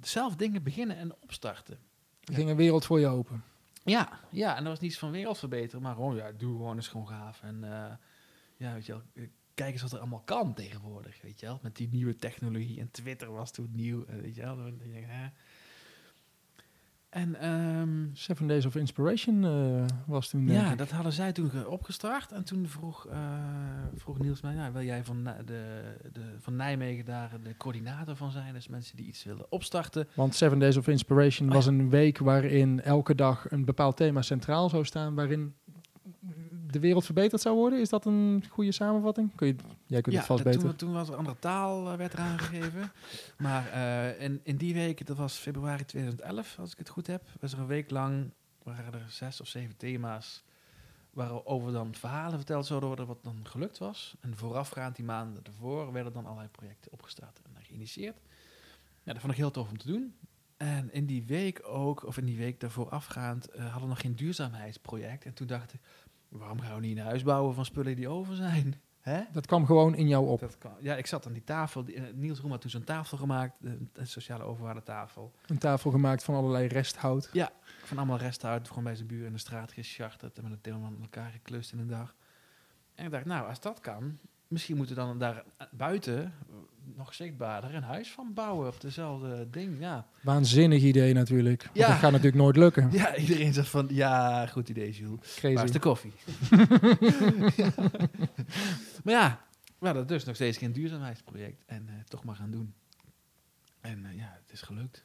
[0.00, 1.78] zelf dingen beginnen en opstarten.
[2.24, 3.44] Er ging een wereld voor je open.
[3.84, 6.88] Ja, ja, en dat was niets van wereld verbeteren, maar gewoon, ja, doe gewoon eens
[6.88, 7.42] gewoon gaaf.
[7.42, 7.94] En eh,
[8.56, 11.58] ja, weet je wel, eh, kijk eens wat er allemaal kan tegenwoordig, weet je wel.
[11.62, 14.56] Met die nieuwe technologie en Twitter was toen nieuw, eh, weet je wel.
[14.56, 15.28] Dan denk je, hè.
[17.14, 20.46] En ehm, Seven Days of Inspiration eh, was toen.
[20.48, 20.78] ja, ik.
[20.78, 22.32] dat hadden zij toen ge- opgestart.
[22.32, 23.18] En toen vroeg, eh,
[23.94, 25.34] vroeg Niels mij, nou, wil jij van, de,
[26.12, 28.52] de, van Nijmegen daar de coördinator van zijn?
[28.54, 30.08] Dus mensen die iets willen opstarten.
[30.14, 31.70] Want Seven Days of Inspiration Oh, was ja.
[31.70, 35.54] een week waarin elke dag een bepaald thema centraal zou staan, waarin
[36.74, 37.80] de wereld verbeterd zou worden.
[37.80, 39.34] Is dat een goede samenvatting?
[39.34, 39.54] Kun je,
[39.86, 40.60] jij kunt het vast beter.
[40.60, 42.92] Toen, toen was er andere taal eh, werd er aangegeven.
[43.38, 47.22] maar eh, in, in die week, dat was februari 2011, als ik het goed heb,
[47.40, 48.30] was er een week lang,
[48.62, 50.44] waren er zes of zeven thema's
[51.10, 54.16] waarover dan verhalen verteld zouden worden wat dan gelukt was.
[54.20, 58.16] En voorafgaand die maanden ervoor werden dan allerlei projecten opgestart en geïnitieerd.
[59.02, 60.14] Ja, dat vond ik heel tof om te doen.
[60.56, 64.00] En in die week ook, of in die week daarvoor afgaand, eh, hadden we nog
[64.00, 65.24] geen duurzaamheidsproject.
[65.24, 65.80] En toen dacht ik,
[66.38, 68.80] waarom gaan we niet een huis bouwen van spullen die over zijn?
[69.00, 69.22] Hè?
[69.32, 70.40] Dat kwam gewoon in jou op.
[70.40, 70.72] Dat kan.
[70.80, 71.84] Ja, ik zat aan die tafel.
[71.84, 75.32] Die, eh, Niels Roem had toen zo'n tafel gemaakt, een, een sociale overwaardetafel.
[75.46, 77.30] Een tafel gemaakt van allerlei resthout.
[77.84, 80.92] Van allemaal resthout, gewoon bij zijn buur in de straat gescharterd en met een tilman
[80.92, 82.14] met elkaar geklust in een dag.
[82.94, 84.18] En ik dacht, nou, als dat kan,
[84.54, 86.32] misschien moeten we dan daar buiten
[86.96, 89.76] nog zichtbaarder een huis van bouwen op dezelfde ding.
[89.80, 91.62] Ja, Waanzinnig idee natuurlijk.
[91.62, 91.86] Want Ja.
[91.88, 92.88] Dat gaat natuurlijk nooit lukken.
[92.92, 95.40] ja iedereen zegt van, ja, goed idee, Jules.
[95.40, 95.72] Waar is Crazy.
[95.72, 96.12] de koffie?
[97.56, 97.72] Ja.
[99.04, 99.40] Maar ja,
[99.78, 102.74] we hadden dus nog steeds geen duurzaamheidsproject en eh, toch maar gaan doen.
[103.80, 105.04] En eh, ja, het is gelukt.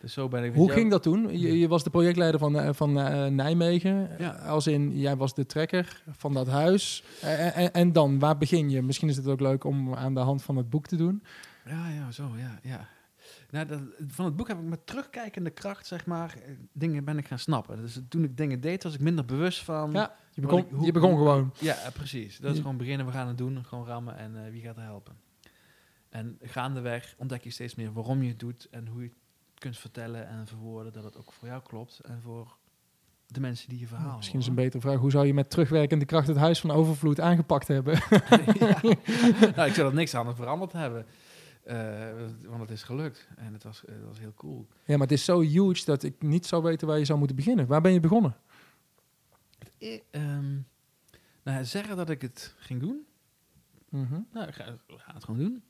[0.00, 0.54] Dus zo ben ik...
[0.54, 1.38] Hoe ging dat toen?
[1.38, 4.10] Je, je was de projectleider van, eh, van eh, Nijmegen.
[4.18, 4.30] Ja.
[4.30, 7.04] Als in, jij was de trekker van dat huis.
[7.20, 8.82] Eh, en, en dan, waar begin je?
[8.82, 11.22] Misschien is het ook leuk om aan de hand van het boek te doen.
[11.64, 12.88] Ja, ja, zo, ja, ja.
[13.50, 17.18] Nou, dat, van het boek heb ik met terugkijkende kracht, zeg maar, eh, dingen ben
[17.18, 17.76] ik gaan snappen.
[17.80, 19.90] Dus toen ik dingen deed, was ik minder bewust van...
[19.92, 21.52] Ja, je begon, ik- hoe- je begon gewoon.
[21.60, 22.38] Ja, eh, precies.
[22.38, 24.82] Dat is gewoon beginnen, we gaan het doen, gewoon rammen en eh, wie gaat er
[24.82, 25.14] helpen.
[26.08, 29.16] En gaandeweg ontdek je steeds meer waarom je het doet en hoe je het
[29.58, 32.56] kunt vertellen en verwoorden dat het ook voor jou klopt en voor
[33.26, 34.98] de mensen die je verhaal Misschien is een betere vraag.
[34.98, 37.94] Hoe zou je met terugwerkende kracht het huis van overvloed aangepakt hebben?
[38.60, 38.80] ja.
[39.54, 41.06] nou, ik zou dat niks anders veranderd hebben.
[41.62, 42.10] Eh,
[42.42, 44.66] want het is gelukt en het was, het was heel cool.
[44.84, 47.36] ja, maar het is zo huge dat ik niet zou weten waar je zou moeten
[47.36, 47.66] beginnen.
[47.66, 48.36] Waar ben je begonnen?
[49.78, 50.58] Eh, ehm,
[51.42, 53.06] nou, zeggen dat ik het ging doen.
[53.88, 54.20] Mhm.
[54.32, 54.78] Nou, ik ga,
[55.12, 55.62] het gewoon doen.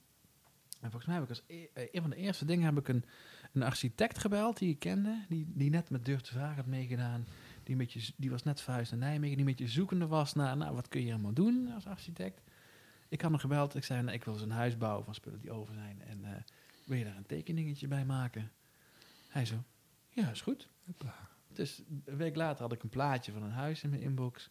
[0.81, 2.89] En volgens mij heb ik als e- eh, een van de eerste dingen heb ik
[2.89, 3.05] een,
[3.53, 7.27] een architect gebeld die ik kende, die, die net met Durf te Vragen had meegedaan.
[7.63, 10.57] Die, een beetje, die was net verhuisd naar Nijmegen, die een beetje zoekende was naar,
[10.57, 12.41] nou, wat kun je helemaal doen als architect.
[13.09, 15.41] Ik had hem gebeld, ik zei, nou, ik wil eens een huis bouwen van spullen
[15.41, 16.03] die over zijn.
[16.03, 16.43] En eh,
[16.85, 18.51] wil je daar een tekeningetje bij maken?
[19.29, 19.65] Hij zo,
[20.09, 20.69] ja, is goed.
[21.53, 24.51] Dus een week later had ik een plaatje van een huis in mijn inbox.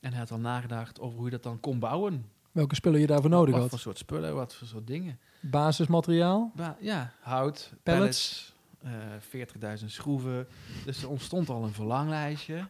[0.00, 2.30] En hij had al nagedacht over hoe je dat dan kon bouwen.
[2.54, 3.70] Welke spullen je daarvoor nodig wat had?
[3.70, 5.18] voor soort spullen, wat voor soort dingen.
[5.40, 6.52] Basismateriaal?
[6.54, 8.54] Ba- ja, hout, Pallets.
[8.78, 9.18] pallets,
[9.62, 10.46] eh 40.000 schroeven.
[10.84, 12.68] Dus er ontstond al een verlanglijstje.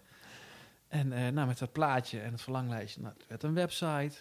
[0.88, 4.16] En eh, nou, met dat plaatje en het verlanglijstje nou, het werd een website.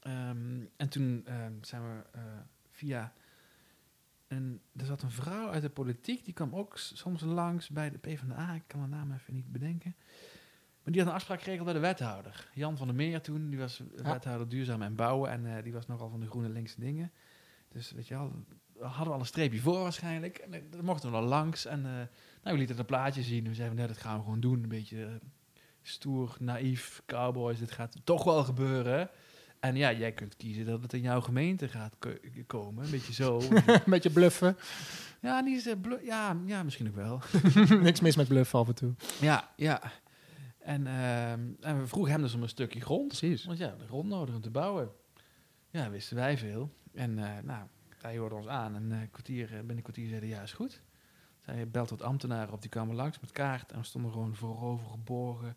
[0.00, 2.22] Ehm, en toen ehm, zijn we eh,
[2.70, 3.12] via...
[4.28, 7.98] Een, er zat een vrouw uit de politiek, die kwam ook soms langs bij de
[7.98, 8.52] PvdA.
[8.54, 9.94] Ik kan de naam even niet bedenken.
[10.84, 12.48] Maar die had een afspraak geregeld bij de wethouder.
[12.54, 14.02] Jan van der Meer toen, die was Ja.
[14.02, 15.30] wethouder duurzaam en bouwen.
[15.30, 17.12] En eh, die was nogal van de groene linkse dingen.
[17.72, 18.32] Dus weet je wel,
[18.72, 20.36] we hadden we al een streepje voor waarschijnlijk.
[20.38, 21.66] En dan mochten we al langs.
[21.66, 22.08] En eh, nou,
[22.42, 23.44] we lieten het plaatje zien.
[23.48, 24.62] We zeiden, nee, dat gaan we gewoon doen.
[24.62, 25.20] Een beetje
[25.82, 27.58] stoer, naïef, cowboys.
[27.58, 29.10] Dit gaat toch wel gebeuren.
[29.60, 32.84] En ja, jij kunt kiezen dat het in jouw gemeente gaat ko- komen.
[32.84, 33.40] Een beetje zo.
[33.66, 34.56] Een beetje bluffen.
[35.20, 37.20] ja, niet blu- ja, ja, misschien ook wel.
[37.82, 38.92] Niks mis met bluffen af en toe.
[39.20, 39.82] Ja, ja.
[40.64, 43.08] En, ehm, en we vroegen hem dus om een stukje grond.
[43.08, 43.44] Precies.
[43.44, 44.90] Want ja, de grond nodig om te bouwen.
[45.70, 46.70] Ja, wisten wij veel.
[46.92, 47.66] En eh, nou,
[47.98, 50.82] hij hoorde ons aan en eh, kwartier, eh, binnen een kwartier zeiden ja, is goed.
[51.40, 53.72] Zij belt wat ambtenaren op, die kwamen langs met kaart.
[53.72, 55.56] En we stonden gewoon voorover gebogen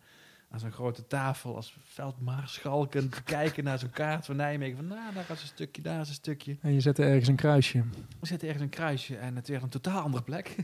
[0.49, 4.75] aan zo'n grote tafel als veldmaarschalken te kijken naar zo'n kaart van Nijmegen.
[4.75, 6.57] Van nou, daar is een stukje, daar is een stukje.
[6.61, 7.83] En je zette ergens een kruisje.
[8.19, 10.55] We zetten ergens een kruisje en het werd een totaal andere plek.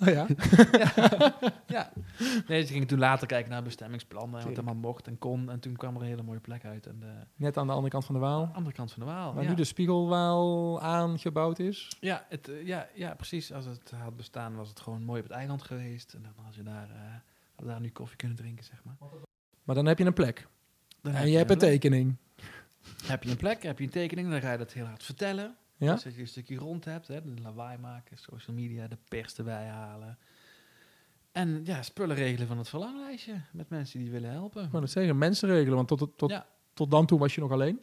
[0.00, 0.26] Oh ja?
[1.66, 1.92] ja.
[2.46, 5.50] Nee, ze gingen toen later kijken naar bestemmingsplannen en wat allemaal mocht en kon.
[5.50, 6.86] En toen kwam er een hele mooie plek uit.
[6.86, 8.50] En de Net aan de andere kant van de Waal.
[8.52, 9.34] andere kant van de Waal.
[9.34, 9.48] Waar ja.
[9.48, 11.96] nu de Spiegelwaal aangebouwd is.
[12.00, 13.52] Ja, het, eh, ja, ja, precies.
[13.52, 16.14] Als het had bestaan, was het gewoon mooi op het eiland geweest.
[16.14, 17.14] En dan had je daar, eh,
[17.56, 18.96] had daar nu koffie kunnen drinken, zeg maar.
[19.68, 20.46] Maar dan heb je een plek.
[21.02, 22.16] Dan en je hebt een tekening.
[23.04, 25.56] Heb je een plek, heb je een tekening, dan ga je dat heel hard vertellen.
[25.76, 25.92] Ja?
[25.92, 29.36] Dus dat je een stukje rond hebt, hè, de lawaai maken, social media, de pers
[29.38, 30.18] erbij halen.
[31.32, 34.68] En ja, spullen regelen van het verlanglijstje met mensen die willen helpen.
[34.70, 35.74] Wou net zeggen, mensen regelen.
[35.74, 36.46] Want tot, tot, Ja.
[36.74, 37.80] tot dan toe was je nog alleen.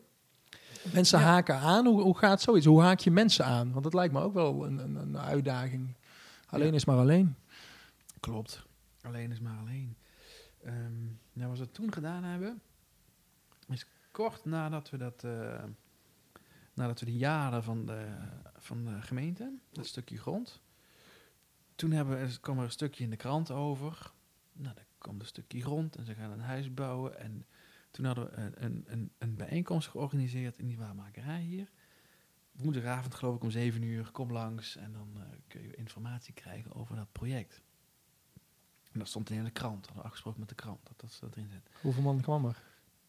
[0.94, 1.26] Mensen Ja.
[1.26, 1.86] haken aan.
[1.86, 2.66] Hoe, hoe gaat zoiets?
[2.66, 3.72] Hoe haak je mensen aan?
[3.72, 5.96] Want dat lijkt me ook wel een, een, een uitdaging.
[6.50, 6.74] Alleen Ja.
[6.74, 7.36] is maar alleen.
[8.20, 8.66] Klopt.
[9.02, 9.96] Alleen is maar alleen.
[10.64, 10.74] Ehm
[11.36, 12.62] nou, wat we toen gedaan hebben,
[13.68, 15.64] is kort nadat we dat, eh,
[16.74, 18.16] nadat we de jaren van de,
[18.58, 20.62] van de gemeente, dat stukje grond,
[21.76, 24.12] toen hebben, we- kwam er een stukje in de krant over.
[24.54, 27.20] Nou, dan komt een stukje grond en ze gaan een huis bouwen.
[27.20, 27.46] En
[27.92, 31.70] toen hadden we een, een, een, een bijeenkomst georganiseerd in die waarmakerij hier.
[32.52, 36.74] Woensdagavond geloof ik om zeven uur, kom langs en dan eh, kun je informatie krijgen
[36.74, 37.62] over dat project.
[38.96, 41.50] En dat stond in de krant, hadden afgesproken met de krant, dat dat, dat erin
[41.52, 41.70] zit.
[41.82, 42.62] Hoeveel man kwam er?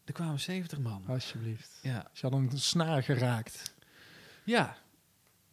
[0.05, 1.03] Er kwamen 70 man.
[1.07, 1.79] Alsjeblieft.
[1.83, 3.75] Ja, Ze hadden een snaar geraakt.
[4.45, 4.77] ja,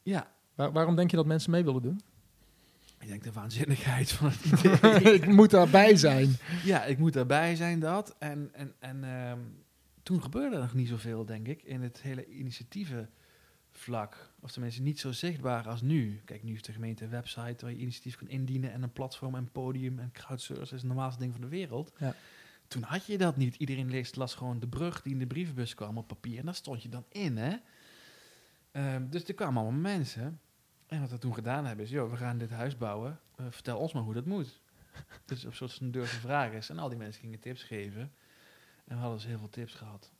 [0.03, 0.31] ja.
[0.55, 2.01] Waar- waarom denk je dat mensen mee willen doen?
[2.99, 4.45] Ik denk de waanzinnigheid van het
[4.99, 5.13] idee.
[5.13, 6.35] ik moet daarbij zijn.
[6.63, 8.15] ja, ik moet daarbij zijn dat.
[8.17, 9.39] En, en, en ehm,
[10.03, 14.31] toen gebeurde er nog niet zoveel, denk ik, in het hele initiatievenvlak.
[14.43, 16.21] Of tenminste niet zo zichtbaar als nu.
[16.25, 19.35] Kijk, nu is de gemeente een website waar je initiatief kan indienen en een platform
[19.35, 21.93] en podium en crowdsourcing is het normaalste ding van de wereld.
[21.97, 22.15] Ja.
[22.67, 23.55] Toen had je dat niet.
[23.55, 26.55] Iedereen leest, las gewoon de brug die in de brievenbus kwam op papier en daar
[26.55, 27.55] stond je dan in, hè.
[28.71, 30.39] Ehm, dus er kwamen allemaal mensen.
[30.87, 33.19] En wat we toen gedaan hebben is, joh, we gaan dit huis bouwen.
[33.35, 34.61] Eh, vertel ons maar hoe dat moet.
[35.25, 36.69] dus op soort van durven vragen is.
[36.69, 38.01] En al die mensen gingen tips geven.
[38.85, 40.11] En we hadden dus heel veel tips gehad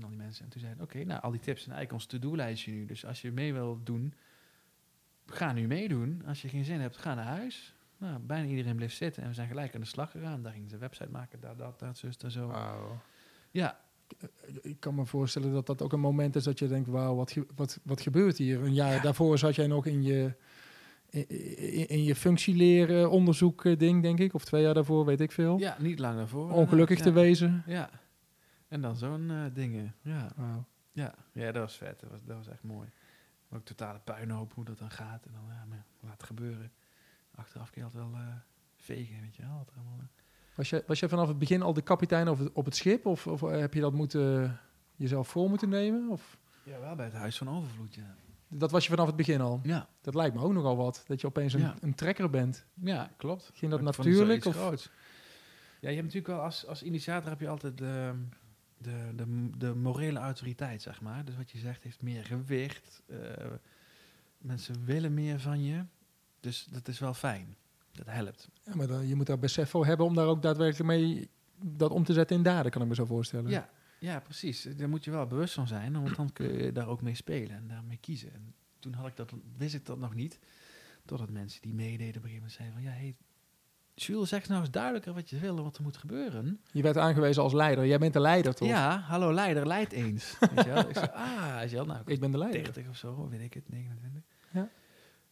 [0.00, 0.44] van al die mensen.
[0.44, 2.84] En toen zeiden oké, nou, al die tips zijn eigenlijk ons to-do-lijstje nu.
[2.86, 4.14] Dus als je mee wil doen,
[5.26, 6.22] ga nu meedoen.
[6.26, 7.74] Als je geen zin hebt, ga naar huis.
[7.98, 10.42] Nou, bijna iedereen bleef zitten en we zijn gelijk aan de slag gegaan.
[10.42, 12.52] Daar gingen ze een website maken, daar, dat, dat, zus, daar zo.
[13.50, 13.78] Ja,
[14.62, 17.32] Ik kan me voorstellen dat dat ook een moment is dat je denkt, wauw, wat,
[17.32, 18.62] ge- wat, wat gebeurt hier?
[18.62, 20.34] Een jaar daarvoor zat jij nog in je,
[21.10, 24.34] in, in- in je functie leren onderzoek eh, ding, denk ik.
[24.34, 25.58] Of twee jaar daarvoor, weet ik veel.
[25.58, 26.50] ja, niet lang daarvoor.
[26.50, 27.62] Ongelukkig te inderdaad, wezen.
[27.66, 27.90] ja.
[28.68, 29.94] En dan zo'n eh, dingen.
[30.00, 30.28] Ja.
[30.92, 32.00] Ja, ja, dat was vet.
[32.00, 32.88] Dat was, dat was echt mooi.
[33.48, 35.26] Maar ook totale puinhoop hoe dat dan gaat.
[35.26, 36.72] En dan, ja, maar laat het gebeuren.
[37.34, 38.26] Achteraf kun je altijd wel eh,
[38.76, 39.66] vegen, weet je wel.
[39.74, 40.04] Allemaal, eh.
[40.54, 43.06] Was je, was je vanaf het begin al de kapitein op het, op het schip?
[43.06, 44.58] Of, of heb je dat moeten,
[44.96, 46.08] jezelf voor moeten nemen?
[46.08, 48.14] Of, Ja, wel bij het Huis van Overvloed, ja.
[48.48, 49.60] dat was je vanaf het begin al?
[49.62, 51.04] Ja, Dat lijkt me ook nogal wat.
[51.06, 51.74] Dat je opeens een, Ja.
[51.80, 52.66] een trekker bent.
[52.74, 53.50] ja klopt.
[53.54, 54.44] Ging dat Maar natuurlijk?
[54.44, 54.56] Of.
[55.80, 58.14] Ja, je hebt natuurlijk wel als, als initiator heb je altijd de,
[58.78, 61.24] de, de, de morele autoriteit, zeg maar.
[61.24, 63.02] Dus wat je zegt heeft meer gewicht.
[63.06, 63.18] eh,
[64.38, 65.84] Mensen willen meer van je.
[66.40, 67.56] Dus dat is wel fijn.
[67.92, 68.48] Dat helpt.
[68.62, 71.28] Ja, maar dan, je moet daar besef voor hebben om daar ook daadwerkelijk mee
[71.64, 73.50] dat om te zetten in daden, kan ik me zo voorstellen.
[73.50, 74.62] Ja, ja, precies.
[74.76, 77.56] Daar moet je wel bewust van zijn, want dan kun je daar ook mee spelen
[77.56, 78.32] en daarmee kiezen.
[78.32, 80.38] En toen had ik dat, wist ik dat nog niet.
[81.04, 82.84] Totdat mensen die meededen op een gegeven moment zeiden van...
[82.84, 83.16] Ja, hey,
[84.02, 86.60] Jules, zeg nou eens duidelijker wat je wil en wat er moet gebeuren.
[86.72, 87.86] Je werd aangewezen als leider.
[87.86, 88.68] Jij bent de leider, toch?
[88.68, 90.36] Ja, hallo leider, leid eens.
[90.54, 90.88] weet je wel?
[90.88, 92.62] Ik zei, ah, is je wel, nou, ik ben de leider.
[92.62, 94.22] 30 of zo, weet ik het, 29.
[94.50, 94.68] Ja.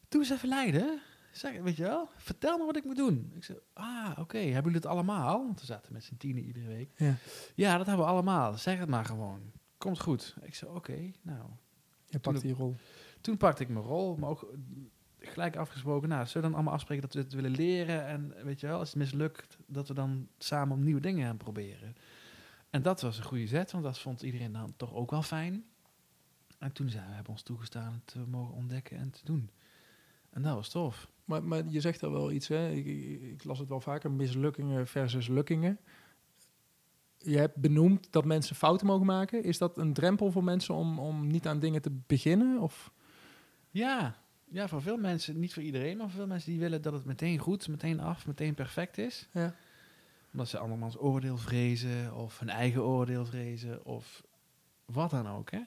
[0.09, 1.01] Doe eens even leiden.
[1.33, 3.33] Zeg, weet je wel, vertel me wat ik moet doen.
[3.35, 5.45] Ik zei, ah, oké, hebben jullie het allemaal?
[5.45, 6.91] Want we zaten met z'n tienen iedere week.
[6.97, 7.15] Ja.
[7.55, 8.59] ja, dat hebben we allemaal.
[8.59, 9.41] Zeg het maar gewoon.
[9.79, 10.37] Komt goed.
[10.43, 11.49] Ik zei, oké, nou.
[12.07, 12.77] Je pakt die rol.
[13.21, 14.53] Toen pakte ik mijn rol, maar ook
[15.27, 18.61] gelijk afgesproken, nou, zullen we dan allemaal afspreken dat we het willen leren en weet
[18.61, 21.97] je wel, als het mislukt, dat we dan samen om nieuwe dingen gaan proberen.
[22.71, 25.65] En dat was een goede zet, want dat vond iedereen dan toch ook wel fijn.
[26.59, 29.51] En toen zijn we hebben ons toegestaan het te mogen ontdekken en te doen.
[30.31, 31.09] En dat was tof.
[31.25, 32.71] Maar, maar je zegt er wel iets, hè?
[32.71, 32.87] Ik,
[33.23, 35.79] ik, las het wel vaker, mislukkingen versus lukkingen.
[37.19, 39.43] Je hebt benoemd dat mensen fouten mogen maken.
[39.43, 42.61] Is dat een drempel voor mensen om, om niet aan dingen te beginnen?
[42.61, 42.93] Of?
[43.71, 44.17] Ja,
[44.51, 47.05] ja, voor veel mensen, niet voor iedereen, maar voor veel mensen die willen dat het
[47.05, 49.29] meteen goed, meteen af, meteen perfect is.
[49.33, 49.55] Ja.
[50.33, 54.23] Omdat ze andermans oordeel vrezen, of hun eigen oordeel vrezen, of
[54.85, 55.51] wat dan ook.
[55.51, 55.63] Hè?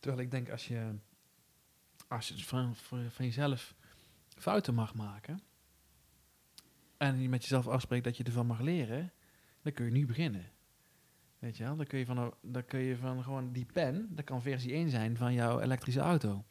[0.00, 0.94] Terwijl ik denk, als je,
[2.08, 3.74] als je van, van jezelf
[4.28, 5.40] fouten mag maken,
[6.96, 9.12] en je met jezelf afspreekt dat je ervan mag leren,
[9.62, 10.50] dan kun je nu beginnen.
[11.38, 14.24] Weet je wel, dan kun je van, dan kun je van gewoon die pen, dat
[14.24, 16.44] kan versie 1 zijn van jouw elektrische auto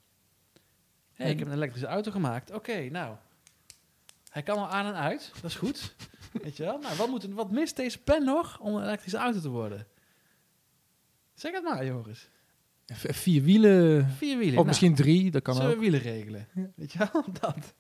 [1.14, 2.52] hey, ik heb een elektrische auto gemaakt.
[2.52, 3.16] Oké, nou.
[4.30, 5.32] Hij kan al aan en uit.
[5.42, 5.96] Dat is goed.
[6.44, 6.78] Weet je wel?
[6.78, 9.88] Nou, wat, moet, wat mist deze pen nog om een elektrische auto te worden?
[11.34, 12.30] Zeg het maar, Joris.
[12.94, 14.10] Vier wielen.
[14.10, 14.48] Vier wielen.
[14.48, 15.76] Of nou, misschien drie, dat kan zullen ook.
[15.76, 16.48] we wielen regelen?
[16.76, 17.26] Weet je wel?
[17.42, 17.74] Dat.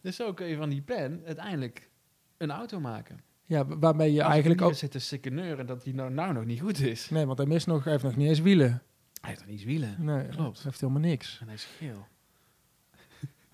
[0.00, 1.88] Dus zo kun je van die pen uiteindelijk
[2.36, 3.20] een auto maken.
[3.44, 4.74] Ja, waarmee je eigenlijk ook...
[4.74, 7.10] zit te sikkeneuren dat die nou, nou nog niet goed is.
[7.10, 8.82] Nee, want hij mist nog, hij heeft nog niet eens wielen.
[9.20, 9.96] Hij heeft nog niet eens wielen.
[9.98, 10.56] Nee, klopt.
[10.56, 11.38] Hij heeft helemaal niks.
[11.40, 12.06] En hij is geel.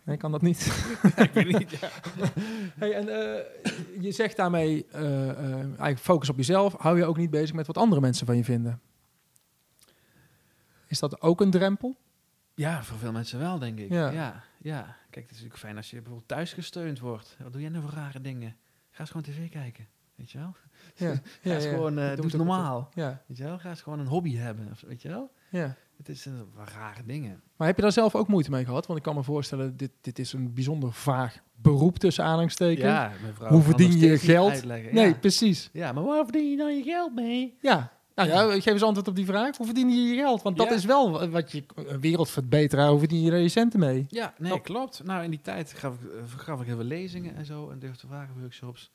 [0.05, 0.67] Nee, kan dat niet.
[1.17, 1.88] ik weet niet, ja.
[2.81, 6.75] hey, en uh, je zegt daarmee uh, uh, eigenlijk focus op jezelf.
[6.79, 8.81] Hou je ook niet bezig met wat andere mensen van je vinden?
[10.87, 11.97] Is dat ook een drempel?
[12.55, 13.88] Ja, voor veel mensen wel, denk ik.
[13.88, 14.11] Ja.
[14.11, 14.97] ja, ja.
[15.11, 17.37] Kijk, het is natuurlijk fijn als je bijvoorbeeld thuis gesteund wordt.
[17.43, 18.57] Wat doe jij nou voor rare dingen?
[18.91, 20.57] Ga eens gewoon tv kijken, weet je wel?
[20.95, 21.15] Ja.
[21.43, 22.88] Ga eens gewoon, uh, doe het normaal.
[22.95, 23.23] Ja.
[23.27, 23.59] Weet je wel?
[23.59, 25.33] Ga eens gewoon een hobby hebben, weet je wel?
[25.51, 25.77] Ja.
[26.03, 27.43] Het is een rare dingen.
[27.57, 28.87] Maar heb je daar zelf ook moeite mee gehad?
[28.87, 32.87] Want ik kan me voorstellen, dit, dit is een bijzonder vaag beroep tussen aanhalingstekens.
[32.87, 33.51] Ja, mevrouw.
[33.51, 34.65] Hoe verdien je geld?
[34.93, 35.71] Nee, precies.
[35.73, 37.57] Ja, maar waar verdien je dan je geld mee?
[37.61, 39.57] Ja, nou ja, geef eens antwoord op die vraag.
[39.57, 40.43] Hoe verdien je je geld?
[40.43, 41.65] Want dat is wel wat je
[42.01, 44.07] wereldverbeteraar, hoe verdien je er je centen mee?
[44.09, 45.05] Ja, nee, klopt.
[45.05, 47.79] Nou, in die tijd gaf ik, uh, gaf ik heel veel lezingen en zo en
[47.79, 48.91] durfde vragen workshops.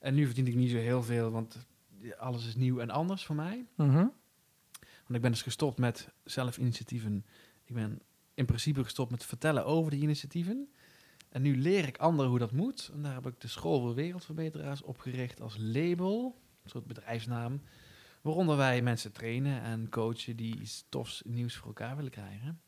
[0.00, 1.66] En nu verdien ik niet zo heel veel, want
[2.18, 3.66] alles is nieuw en anders voor mij.
[3.76, 4.04] Uh
[5.02, 7.26] want ik ben dus gestopt met zelfinitiatieven.
[7.64, 8.02] Ik ben
[8.34, 10.68] in principe gestopt met vertellen over die initiatieven.
[11.28, 12.90] En nu leer ik anderen hoe dat moet.
[12.94, 17.62] En daar heb ik de School voor Wereldverbeteraars opgericht als label, een soort bedrijfsnaam.
[18.22, 22.60] Waaronder wij mensen trainen en coachen die iets tofs nieuws voor elkaar willen krijgen.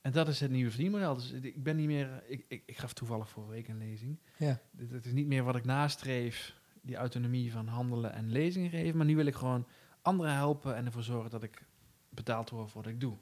[0.00, 1.14] En dat is het nieuwe verdienmodel.
[1.14, 2.22] Dus ik ben niet meer.
[2.26, 4.18] Ik, ik, ik gaf toevallig vorige week een lezing.
[4.38, 4.60] Ja.
[4.76, 8.96] Het is niet meer wat ik nastreef, die autonomie van handelen en lezingen geven.
[8.96, 9.66] Maar nu wil ik gewoon
[10.02, 11.66] anderen helpen en ervoor zorgen dat ik
[12.08, 13.16] betaald word voor wat ik doe.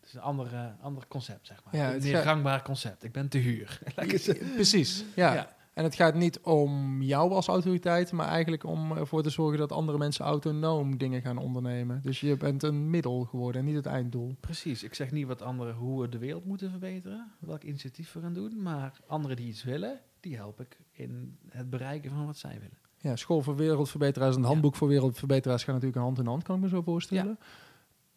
[0.00, 1.76] Het is een andere, ander concept, zeg maar.
[1.76, 3.04] Ja, een meer gangbaar concept.
[3.04, 3.78] Ik ben te huur.
[4.54, 5.34] Precies, ja.
[5.34, 5.56] ja.
[5.74, 9.72] En het gaat niet om jou als autoriteit, maar eigenlijk om ervoor te zorgen dat
[9.72, 12.00] andere mensen autonoom dingen gaan ondernemen.
[12.02, 14.36] Dus je bent een middel geworden en niet het einddoel.
[14.40, 14.82] Precies.
[14.82, 18.34] Ik zeg niet wat anderen hoe we de wereld moeten verbeteren, welk initiatief we gaan
[18.34, 22.58] doen, maar anderen die iets willen, die help ik in het bereiken van wat zij
[22.60, 22.78] willen.
[23.04, 26.56] Ja, School voor Wereldverbeteraars en het Handboek voor Wereldverbeteraars gaan natuurlijk hand in hand, kan
[26.56, 27.38] ik me zo voorstellen.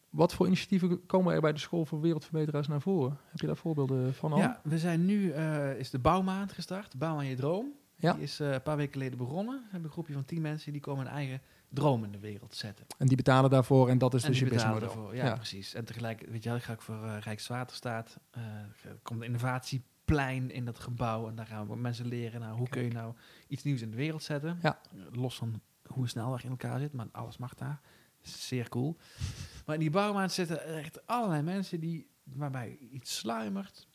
[0.10, 3.17] Wat voor initiatieven komen er bij de School voor Wereldverbeteraars naar voren?
[3.26, 4.38] Heb je daar voorbeelden van al?
[4.38, 7.73] Ja, we zijn nu, uh, is de bouwmaand gestart, Bouw aan je droom.
[7.95, 8.13] Ja.
[8.13, 9.56] Die is uh, een paar weken geleden begonnen.
[9.56, 12.56] We hebben een groepje van tien mensen die komen hun eigen droom in de wereld
[12.56, 12.86] zetten.
[12.97, 15.13] En die betalen daarvoor en dat is dus je businessmodel.
[15.13, 15.73] Ja, ja, precies.
[15.73, 18.19] En tegelijk, weet je wel, ga ik voor uh, Rijkswaterstaat,
[19.02, 21.28] komt de innovatie plein in dat gebouw.
[21.28, 23.13] En daar gaan we mensen leren, nou, hoe kun je nou
[23.48, 24.60] iets nieuws in de wereld zetten.
[24.62, 24.82] Ja.
[25.12, 27.82] Los van hoe een snelweg in elkaar zit, maar alles mag daar.
[28.22, 28.98] Zeer cool.
[29.65, 33.88] Maar in die bouwmaat zitten echt allerlei mensen die, waarbij iets sluimert.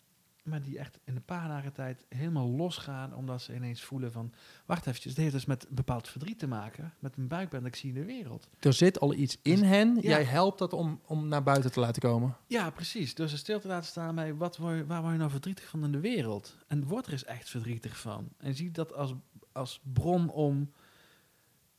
[0.42, 4.33] Maar die echt in een paar dagen tijd helemaal losgaan, omdat ze ineens voelen van,
[4.66, 7.78] wacht eventjes, dit heeft dus met bepaald verdriet te maken, met een buikpijn dat ik
[7.78, 8.48] zie in de wereld.
[8.61, 9.94] Er zit al iets in hen.
[9.94, 10.00] Ja.
[10.00, 12.37] Jij helpt dat om, om naar buiten te laten komen.
[12.46, 13.14] Ja, precies.
[13.14, 15.85] Dus ze stil te laten staan bij, wat word waar word je nou verdrietig van
[15.85, 16.57] in de wereld?
[16.66, 18.28] En word er eens echt verdrietig van.
[18.38, 19.14] En zie dat als,
[19.52, 20.72] als bron om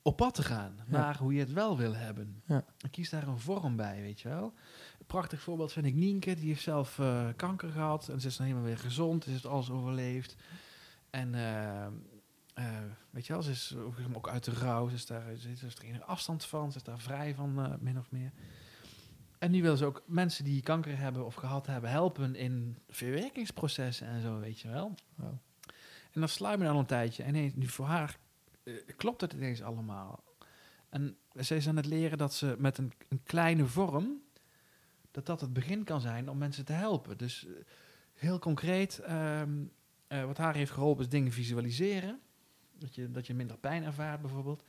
[0.02, 0.84] op pad te gaan, Ja.
[0.98, 2.42] naar hoe je het wel wil hebben.
[2.46, 2.66] Ja.
[2.78, 4.54] En kies daar een vorm bij, weet je wel.
[5.14, 8.10] Prachtig voorbeeld vind ik Nienke, die heeft zelf eh, kanker gehad.
[8.10, 10.36] En ze is dan helemaal weer gezond, ze heeft alles overleefd.
[11.10, 11.86] En eh,
[12.54, 13.76] eh, weet je wel, ze is
[14.14, 16.84] ook- uit de rouw, ze is daar, ze is er in afstand van, ze is
[16.84, 18.32] daar vrij van, min of meer.
[19.40, 24.08] En nu wil ze ook mensen die kanker hebben of gehad hebben helpen in verwerkingsprocessen
[24.08, 24.96] en zo, weet je wel.
[25.16, 25.40] Wauw.
[26.12, 27.24] En dan sluit me dan een tijdje.
[27.24, 28.18] En ineens, nu voor haar
[28.98, 30.24] klopt het ineens allemaal.
[30.90, 34.22] En zij is aan het leren dat ze met een, een kleine vorm,
[35.14, 37.18] dat dat het begin kan zijn om mensen te helpen.
[37.18, 37.52] Dus eh,
[38.14, 39.64] heel concreet, ehm,
[40.08, 42.20] eh, wat haar heeft geholpen is dingen visualiseren.
[42.78, 44.64] Dat je, dat je minder pijn ervaart bijvoorbeeld.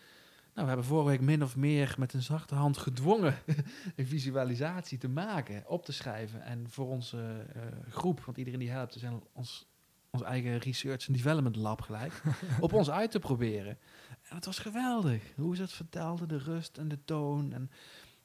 [0.55, 3.39] Nou, we hebben vorige week min of meer met een zachte hand gedwongen
[3.97, 6.43] een visualisatie te maken, op te schrijven.
[6.43, 9.67] En voor onze eh, groep, want iedereen die helpt, zijn ons,
[10.11, 12.23] ons eigen research en development lab gelijk,
[12.61, 13.79] op ons uit te proberen.
[14.23, 15.23] En het was geweldig.
[15.37, 17.53] Hoe ze het vertelde, de rust en de toon.
[17.53, 17.71] En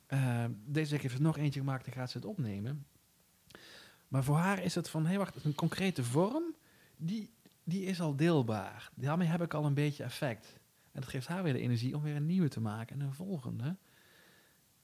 [0.09, 2.85] eh, deze week heeft ze nog eentje gemaakt en gaat ze het opnemen.
[4.07, 6.43] Maar voor haar is het van, hé hey, wacht, een concrete vorm,
[6.97, 8.91] die, die is al deelbaar.
[8.95, 10.59] Daarmee heb ik al een beetje effect.
[10.91, 13.13] En dat geeft haar weer de energie om weer een nieuwe te maken en een
[13.13, 13.75] volgende.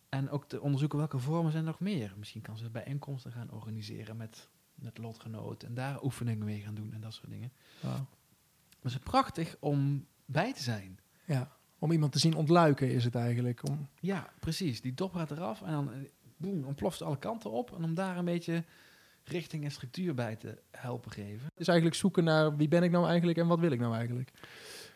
[0.10, 2.14] En ook te onderzoeken welke vormen zijn er nog meer.
[2.18, 6.94] Misschien kan ze bijeenkomsten gaan organiseren met, met lotgenoten en daar oefeningen mee gaan doen
[6.94, 7.52] en dat soort dingen.
[7.80, 7.94] Wauw.
[7.96, 11.00] Maar het is prachtig om bij te zijn.
[11.26, 11.58] Ja.
[11.86, 13.67] Om iemand te zien ontluiken is het eigenlijk.
[13.67, 14.82] Om, Ja, precies.
[14.82, 15.98] Die dop gaat eraf en dan eh,
[16.38, 17.76] boem, ontploft alle kanten op.
[17.78, 18.63] En om daar een beetje
[19.24, 21.48] richting en structuur bij te helpen geven.
[21.56, 24.32] dus eigenlijk zoeken naar wie ben ik nou eigenlijk en wat wil ik nou eigenlijk.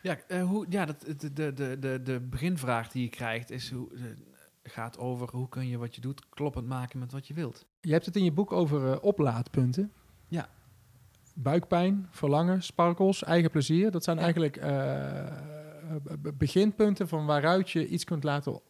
[0.02, 3.88] Ja, eh, hoe, ja dat, de, de, de, de, beginvraag die je krijgt is hoe,
[3.94, 4.02] eh,
[4.62, 7.66] gaat over hoe kun je wat je doet kloppend maken met wat je wilt.
[7.80, 9.92] Je hebt het in je boek over oplaadpunten.
[10.28, 10.48] Ja.
[11.34, 13.90] Buikpijn, verlangen, sparkels, eigen plezier.
[13.90, 14.22] Dat zijn Ja.
[14.22, 14.56] eigenlijk
[16.34, 18.60] beginpunten van waaruit je iets kunt laten,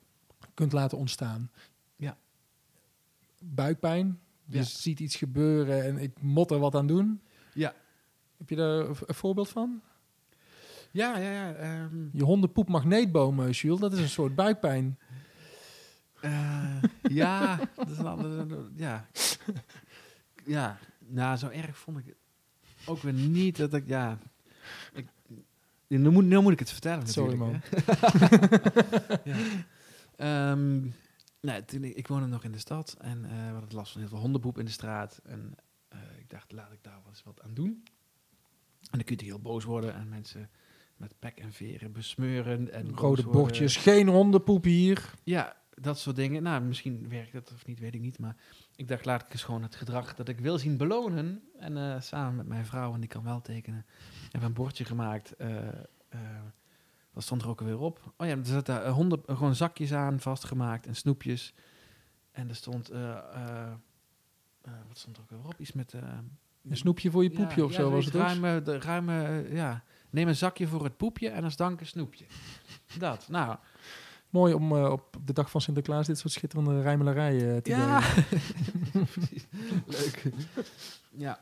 [0.54, 1.50] kunt laten ontstaan.
[1.96, 2.16] Ja.
[3.42, 4.62] Buikpijn, je Ja.
[4.62, 7.20] ziet iets gebeuren en ik moet er wat aan doen.
[7.54, 7.74] Ja.
[8.38, 9.80] Heb je daar een voorbeeld van?
[10.90, 11.52] Ja, ja, ja.
[11.54, 14.98] ehm, Je hondenpoep magneetboom, eh, Jules, dat is een soort buikpijn.
[16.20, 19.06] eh, ja, dat is een andere, ja.
[20.44, 22.16] Ja, nou, zo erg vond ik het
[22.87, 24.18] ook weer niet dat ik, ja...
[24.92, 25.06] Ik,
[25.98, 27.59] nu, moet, nu moet ik het vertellen Sorry, hè.
[29.31, 29.37] ja.
[30.16, 30.81] Ehm,
[31.40, 34.00] nee, toen ik, ik woonde nog in de stad en eh we hadden last van
[34.00, 35.20] heel veel hondenpoep in de straat.
[35.24, 35.55] En
[35.88, 37.83] eh, ik dacht, laat ik daar wel eens wat aan doen.
[38.81, 40.50] En dan kun je heel boos worden en mensen
[40.96, 42.72] met pek en veren besmeuren.
[42.72, 45.14] En Rode bordjes, geen hondenpoep hier.
[45.24, 46.42] Ja, dat soort dingen.
[46.42, 48.18] Nou, misschien werkt het of niet, weet ik niet.
[48.18, 48.37] Maar
[48.80, 51.42] ik dacht, laat ik eens gewoon het gedrag dat ik wil zien belonen.
[51.58, 53.86] En eh, samen met mijn vrouw, en die kan wel tekenen,
[54.22, 55.36] hebben we een bordje gemaakt.
[55.36, 55.68] eh
[56.08, 56.20] eh,
[57.12, 58.14] wat stond er ook alweer op?
[58.16, 61.54] Oh ja, er zaten daar honden, gewoon zakjes aan, vastgemaakt en snoepjes.
[62.32, 62.88] En er stond,
[64.88, 65.54] wat stond er ook weer op?
[65.58, 65.92] Iets met...
[66.68, 69.84] Een snoepje voor je ja, poepje of ja, zo was het ruime, de ruime, ja.
[70.10, 72.24] Neem een zakje voor het poepje en als dank een snoepje.
[72.98, 73.56] Dat, nou,
[74.30, 78.00] Mooi om eh, op de dag van Sinterklaas dit soort schitterende rijmelarijen eh, te Ja.
[79.86, 80.22] Leuk.
[81.10, 81.40] Ja.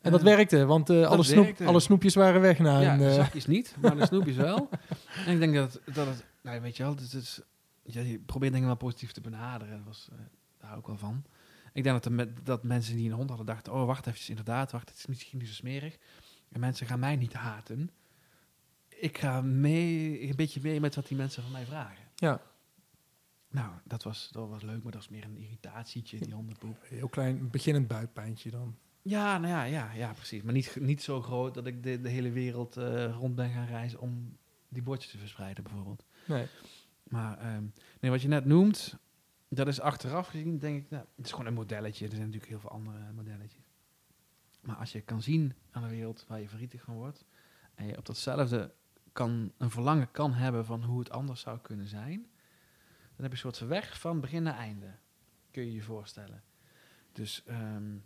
[0.00, 2.98] En dat Eh, werkte, want eh, alle, snoep, alle snoepjes waren weg na Ja, een,
[2.98, 4.68] de zakjes niet, maar de snoepjes wel.
[5.26, 7.40] En ik denk dat, dat het, nou, weet je wel, het is,
[7.82, 9.76] ja, je probeert dingen wel positief te benaderen.
[9.76, 10.18] Dat was, eh,
[10.58, 11.24] daar hou ik wel van.
[11.72, 14.28] Ik denk dat, er met, dat mensen die een hond hadden dachten, oh, wacht even,
[14.28, 15.96] inderdaad, wacht, het is misschien niet zo smerig.
[16.52, 17.90] En mensen gaan mij niet haten.
[19.00, 22.04] Ik ga mee, een beetje mee met wat die mensen van mij vragen.
[22.14, 22.40] Ja,
[23.50, 26.76] Nou, dat was, dat was leuk, maar dat was meer een irritatietje, die hondenpoep.
[26.82, 28.76] heel klein, beginnend buikpijntje dan.
[29.02, 30.42] Ja, nou ja, ja, ja precies.
[30.42, 33.66] Maar niet, niet zo groot dat ik de, de hele wereld eh, rond ben gaan
[33.66, 34.36] reizen om
[34.68, 36.04] die bordjes te verspreiden, bijvoorbeeld.
[36.26, 36.46] Nee.
[37.02, 37.64] Maar ehm,
[38.00, 38.96] nee, wat je net noemt,
[39.48, 42.04] dat is achteraf gezien, denk ik, nou, het is gewoon een modelletje.
[42.04, 43.64] Er zijn natuurlijk heel veel andere modelletjes.
[44.60, 47.24] Maar als je kan zien aan de wereld waar je verdrietig van wordt,
[47.74, 48.72] en je op datzelfde
[49.18, 52.26] kan, een verlangen kan hebben van hoe het anders zou kunnen zijn,
[53.16, 54.94] dan heb je een soort weg van begin naar einde.
[55.50, 56.42] Kun je je voorstellen.
[57.12, 57.96] Dus ehm,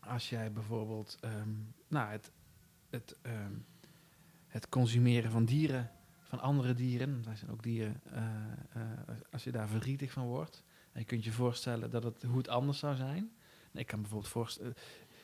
[0.00, 1.50] als jij bijvoorbeeld ehm,
[1.88, 2.32] nou, het,
[2.90, 3.52] het, ehm,
[4.46, 5.90] het consumeren van dieren,
[6.22, 8.22] van andere dieren, wij zijn ook dieren, eh,
[8.72, 12.38] eh, als je daar verdrietig van wordt, en je kunt je voorstellen dat het, hoe
[12.38, 13.32] het anders zou zijn,
[13.72, 14.74] Ik kan bijvoorbeeld voorstellen...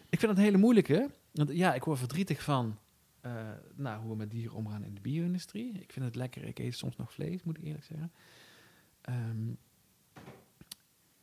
[0.09, 1.11] ik vind het een hele moeilijke.
[1.33, 2.79] Want ja, ik word verdrietig van
[3.21, 3.33] eh,
[3.75, 5.73] nou, hoe we met dieren omgaan in de bio-industrie.
[5.73, 6.45] Ik vind het lekker.
[6.45, 8.13] Ik eet soms nog vlees, moet ik eerlijk zeggen.
[9.01, 9.51] Ehm,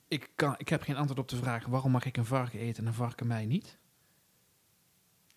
[0.07, 1.65] ik, kan, ik heb geen antwoord op de vraag...
[1.65, 3.77] waarom mag ik een varken eten en een varken mij niet?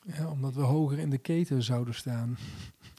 [0.07, 2.39] Ja, omdat we hoger in de keten zouden staan.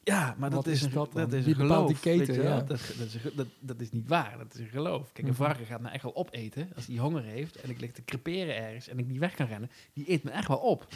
[0.03, 1.39] Ja, maar dat is, een, dat dat, dan?
[1.39, 1.87] is een geloof.
[1.87, 2.55] die keten, ja.
[2.61, 3.17] dat, dat, is,
[3.59, 5.11] dat is niet waar, dat is een geloof.
[5.11, 5.43] Kijk, een Mhm.
[5.43, 8.55] varken gaat me echt wel opeten als hij honger heeft en ik lig te creperen
[8.55, 9.71] ergens en ik niet weg kan rennen.
[9.93, 10.87] Die eet me echt wel op.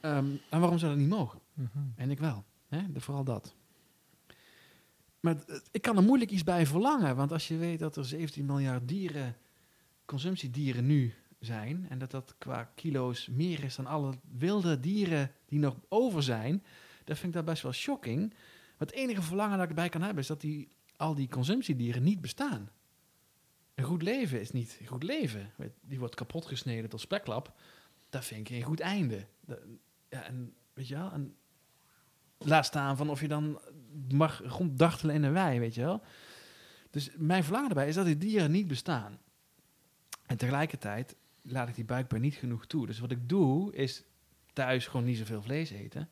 [0.00, 1.40] Ehm, en waarom zou dat niet mogen?
[1.56, 1.88] Mhm.
[1.94, 2.44] En ik wel.
[2.68, 2.92] Hè?
[2.92, 3.54] De- vooral dat.
[5.20, 5.36] Maar
[5.70, 7.16] ik kan er moeilijk iets bij verlangen.
[7.16, 9.36] Want als je weet dat er 17 miljard dieren,
[10.04, 11.86] consumptiedieren nu zijn...
[11.88, 16.64] en dat dat qua kilo's meer is dan alle wilde dieren die nog over zijn...
[17.04, 18.28] dan vind ik dat best wel shocking.
[18.28, 20.22] Maar het enige verlangen dat ik erbij kan hebben...
[20.22, 22.70] is dat die, al die consumptiedieren niet bestaan.
[23.74, 25.52] Een goed leven is niet goed leven.
[25.80, 27.60] Die wordt kapot gesneden tot speklap.
[28.08, 29.26] Dat vind ik geen goed einde.
[30.08, 31.12] Ja, en weet je wel...
[32.46, 33.60] laat staan van of je dan
[34.08, 36.02] mag ronddartelen in een wei, weet je wel.
[36.90, 39.18] Dus mijn verlangen erbij is dat die dieren niet bestaan.
[40.26, 42.86] En tegelijkertijd laat ik die buikpijn niet genoeg toe.
[42.86, 44.02] Dus wat ik doe, is
[44.52, 46.10] thuis gewoon niet zoveel vlees eten.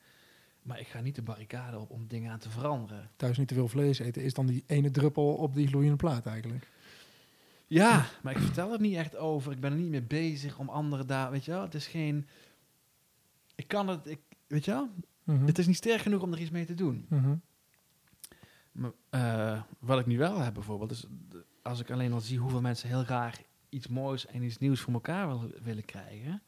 [0.62, 3.11] Maar ik ga niet de barricade op om dingen aan te veranderen.
[3.16, 6.26] Thuis niet te veel vlees eten is dan die ene druppel op die gloeiende plaat
[6.26, 6.68] eigenlijk.
[7.66, 9.53] Ja, maar ik vertel er niet echt over.
[9.53, 11.62] Ik ben er niet mee bezig om anderen daar, weet je wel.
[11.62, 12.28] Het is geen...
[13.55, 14.91] Ik kan het, ik, weet je wel.
[15.25, 15.47] Mhm.
[15.47, 17.07] Het is niet sterk genoeg om er iets mee te doen.
[17.09, 17.35] Mhm.
[18.72, 21.05] Maar, eh, wat ik nu wel heb bijvoorbeeld, is
[21.62, 24.93] als ik alleen al zie hoeveel mensen heel graag iets moois en iets nieuws voor
[24.93, 26.43] elkaar wil- willen krijgen.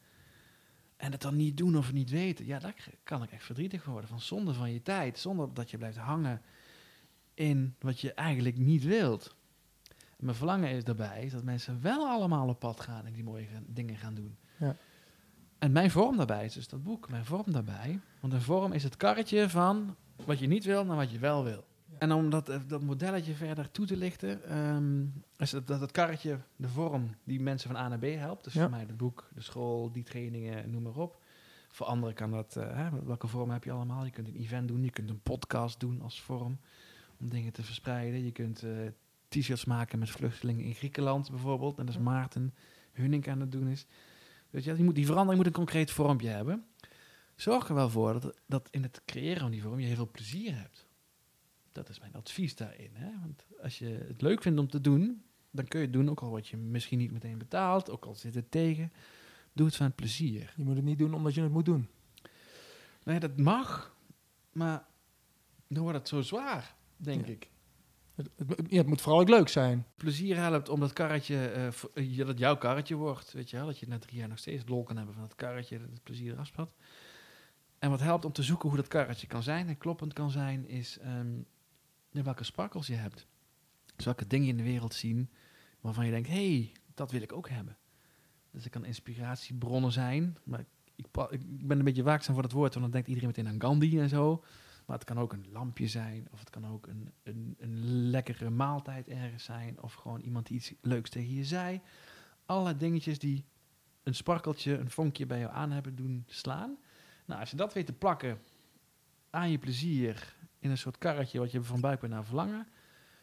[0.97, 2.47] En het dan niet doen of niet weten.
[2.47, 4.09] Ja, daar kan ik echt verdrietig worden.
[4.09, 5.18] Van zonde van je tijd.
[5.18, 6.43] Zonder dat je blijft hangen
[7.35, 9.35] in wat je eigenlijk niet wilt.
[10.18, 13.24] En mijn verlangen is daarbij is dat mensen wel allemaal op pad gaan en die
[13.24, 14.37] mooie dingen gaan doen.
[14.59, 14.77] Ja.
[15.59, 17.09] En mijn vorm daarbij is dus dat boek.
[17.09, 18.01] Mijn vorm daarbij.
[18.21, 21.45] Want een vorm is het karretje van wat je niet wil naar wat je wel
[21.45, 21.65] wil.
[21.99, 25.05] En om dat, eh, dat modelletje verder toe te lichten, ehm,
[25.37, 28.45] is het, dat het karretje de vorm die mensen van A naar B helpt.
[28.45, 28.61] Dus Ja.
[28.61, 31.23] voor mij het boek, de school, die trainingen, noem maar op.
[31.69, 34.05] Voor anderen kan dat, eh, hè, welke vorm heb je allemaal?
[34.05, 36.59] Je kunt een event doen, je kunt een podcast doen als vorm
[37.21, 38.25] om dingen te verspreiden.
[38.25, 38.71] Je kunt eh,
[39.29, 41.79] t-shirts maken met vluchtelingen in Griekenland bijvoorbeeld.
[41.79, 42.55] En dat is Maarten
[42.93, 43.87] Hunink aan het doen is.
[44.57, 46.67] Dus ja, die, moet, die verandering moet een concreet vormpje hebben.
[47.35, 50.11] Zorg er wel voor dat, dat in het creëren van die vorm je heel veel
[50.11, 50.87] plezier hebt.
[51.73, 52.91] Dat is mijn advies daarin.
[52.93, 53.11] Hè?
[53.21, 56.21] Want als je het leuk vindt om te doen, dan kun je het doen, ook
[56.21, 58.93] al word je misschien niet meteen betaald, ook al zit het tegen.
[59.53, 60.53] Doe het van het plezier.
[60.57, 61.89] Je moet het niet doen omdat je het moet doen.
[63.05, 63.97] Nee, dat mag,
[64.53, 64.85] maar
[65.69, 67.33] dan wordt het zo zwaar, denk Ja.
[67.33, 67.51] ik.
[68.17, 68.31] Het,
[68.69, 69.87] ja, het moet vooral ook leuk zijn.
[69.97, 73.33] Plezier helpt om dat karretje, eh, eh, dat jouw karretje wordt.
[73.33, 75.35] Weet je wel, dat je na drie jaar nog steeds lol kan hebben van het
[75.35, 76.75] karretje, dat het plezier eraf.
[77.79, 80.69] En wat helpt om te zoeken hoe dat karretje kan zijn en kloppend kan zijn,
[80.69, 81.43] is ehm,
[82.11, 83.27] welke sparkels je hebt.
[83.97, 85.31] Dus welke dingen in de wereld zien
[85.81, 87.77] waarvan je denkt, hé, hey, dat wil ik ook hebben.
[88.51, 90.61] Dus het kan inspiratiebronnen zijn, maar
[90.95, 93.61] ik, ik ben een beetje waakzaam voor dat woord, want dan denkt iedereen meteen aan
[93.61, 94.45] Gandhi en zo.
[94.87, 98.51] Maar het kan ook een lampje zijn, of het kan ook een, een, een lekkere
[98.51, 101.80] maaltijd ergens zijn, of gewoon iemand die iets leuks tegen je zei.
[102.47, 103.45] Allerlei dingetjes die
[104.03, 106.76] een sparkeltje, een vonkje bij jou aan hebben doen slaan.
[107.24, 108.39] Nou, als je dat weet te plakken
[109.30, 112.68] aan je plezier in een soort karretje wat je van buik naar verlangen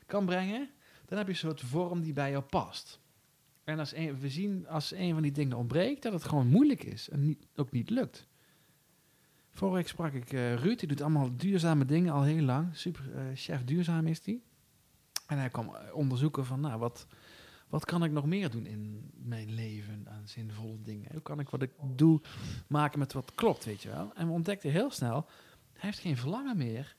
[0.05, 0.69] kan brengen,
[1.05, 2.99] dan heb je een soort vorm die bij jou past.
[3.63, 7.09] En als we zien als een van die dingen ontbreekt, dat het gewoon moeilijk is
[7.09, 8.27] en niet, ook niet lukt.
[9.53, 12.77] Vorige week sprak ik eh, Ruud, die doet allemaal duurzame dingen al heel lang.
[12.77, 14.43] Super eh, chef duurzaam is die.
[15.27, 17.07] En hij kwam eh, onderzoeken van, nou, wat,
[17.67, 21.11] wat kan ik nog meer doen in mijn leven aan zinvolle dingen?
[21.11, 22.21] Hoe kan ik wat ik doe
[22.67, 24.13] maken met wat klopt, weet je wel?
[24.13, 25.25] En we ontdekten heel snel,
[25.73, 26.95] hij heeft geen verlangen meer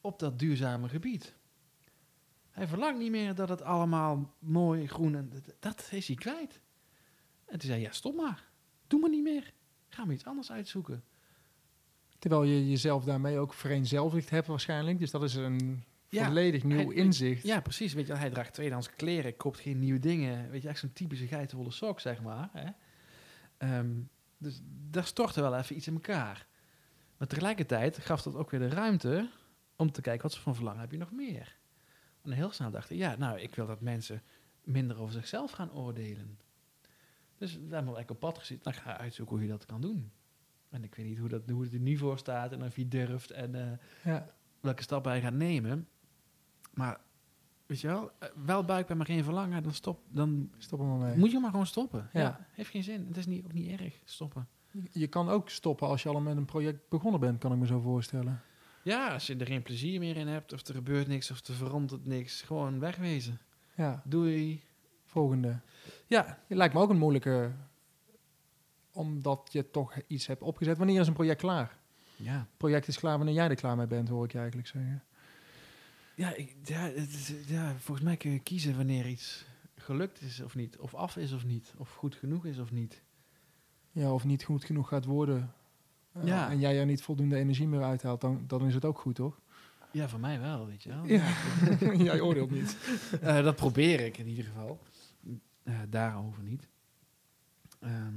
[0.00, 1.34] op dat duurzame gebied.
[2.50, 6.60] Hij verlangt niet meer dat het allemaal mooi, groen en dat, dat is hij kwijt.
[7.44, 8.48] En toen zei hij, ja, stop maar.
[8.86, 9.52] Doe maar niet meer.
[9.88, 11.04] Ga maar iets anders uitzoeken.
[12.20, 14.98] Terwijl je jezelf daarmee ook vereenzelvigd hebt waarschijnlijk.
[14.98, 17.42] Dus dat is een Ja, volledig nieuw hij- inzicht.
[17.42, 17.92] Ja, precies.
[17.92, 20.50] Weet je, hij draagt tweedehands kleren, koopt geen nieuwe dingen.
[20.50, 22.48] Weet je, echt zo'n typische geitenwolle sok, zeg maar.
[22.52, 22.70] Hè?
[23.58, 23.90] Ehm,
[24.38, 24.60] dus
[24.90, 26.46] daar stortte wel even iets in elkaar.
[27.16, 29.30] Maar tegelijkertijd gaf dat ook weer de ruimte
[29.76, 31.56] om te kijken wat voor verlangen heb je nog meer.
[32.22, 34.22] En heel snel dacht ik, ja, nou, ik wil dat mensen
[34.64, 36.38] minder over zichzelf gaan oordelen.
[37.38, 38.64] Dus daar hebben we eigenlijk op pad gezet.
[38.64, 40.10] Nou, ga uitzoeken hoe je dat kan doen.
[40.70, 42.88] En ik weet niet hoe, dat, hoe het er nu voor staat en of je
[42.88, 43.54] durft en...
[43.54, 43.78] eh,
[44.12, 44.26] Ja.
[44.60, 45.88] welke stappen hij gaat nemen.
[46.74, 47.00] Maar
[47.66, 51.16] weet je wel, eh, wel buikpijn, maar geen verlangen, dan stop, dan Stop maar mee.
[51.16, 52.08] moet je maar gewoon stoppen.
[52.12, 52.20] Ja.
[52.20, 52.46] Ja.
[52.52, 53.06] heeft geen zin.
[53.06, 54.48] Het is niet, ook niet erg, stoppen.
[54.92, 57.66] Je kan ook stoppen als je al met een project begonnen bent, kan ik me
[57.66, 58.42] zo voorstellen.
[58.82, 61.54] Ja, als je er geen plezier meer in hebt, of er gebeurt niks, of er
[61.54, 63.40] verandert niks, gewoon wegwezen.
[63.74, 64.62] Ja, Doei.
[65.04, 65.60] volgende.
[66.06, 67.52] Ja, Het lijkt me ook een moeilijke,
[69.00, 70.78] omdat je toch iets hebt opgezet.
[70.78, 71.78] Wanneer is een project klaar?
[72.16, 72.32] ja.
[72.38, 75.02] Het project is klaar wanneer jij er klaar mee bent, hoor ik je eigenlijk zeggen.
[76.14, 79.44] Ja, ik, ja, het ja, volgens mij kun je kiezen wanneer iets
[79.76, 83.02] gelukt is of niet, of af is of niet, of goed genoeg is of niet.
[83.92, 85.52] Ja, of niet goed genoeg gaat worden.
[86.12, 86.50] eh, Ja.
[86.50, 89.40] En jij er niet voldoende energie meer uithaalt, dan, dan is het ook goed, toch?
[89.92, 91.04] Ja, voor mij wel, weet je wel.
[91.04, 91.28] Ja.
[92.10, 92.76] jij oordeelt niet.
[93.20, 94.78] Eh, dat probeer ik in ieder geval.
[95.62, 96.68] Eh, daarover niet.
[97.80, 98.14] Ehm,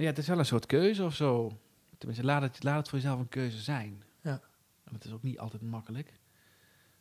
[0.00, 1.60] ja, het is wel een soort keuze of zo.
[1.98, 4.02] Tenminste, laat het, laat het voor jezelf een keuze zijn.
[4.22, 4.40] Ja.
[4.84, 6.12] En dat is ook niet altijd makkelijk.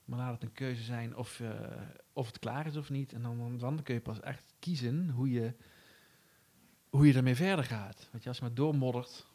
[0.05, 1.49] Maar laat het een keuze zijn of, eh,
[2.13, 3.13] of het klaar is of niet.
[3.13, 5.53] En dan, dan, kun je pas echt kiezen hoe je,
[6.89, 8.07] hoe je ermee verder gaat.
[8.11, 9.27] Want als je maar doormoddert,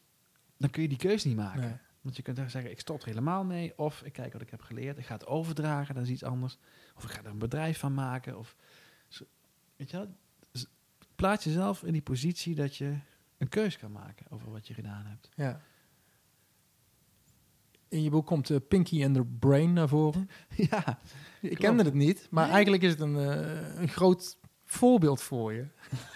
[0.56, 1.60] dan kun je die keuze niet maken.
[1.60, 1.76] Nee.
[2.00, 3.78] Want je kunt dan zeggen, ik stop er helemaal mee.
[3.78, 4.98] Of ik kijk wat ik heb geleerd.
[4.98, 6.58] Ik ga het overdragen, dat is iets anders.
[6.96, 8.38] Of ik ga er een bedrijf van maken.
[8.38, 8.56] Of,
[9.76, 10.16] weet je wel?
[10.50, 10.66] Dus
[11.14, 12.96] plaats jezelf in die positie dat je
[13.39, 15.28] een keus kan maken over wat je gedaan hebt.
[15.35, 15.61] Ja.
[17.89, 20.28] In je boek komt eh, Pinky and the Brain naar voren.
[20.70, 20.99] ja,
[21.41, 21.57] Ik Klopt.
[21.59, 22.53] kende het niet, maar Nee.
[22.53, 25.66] eigenlijk is het een, eh, een groot voorbeeld voor je.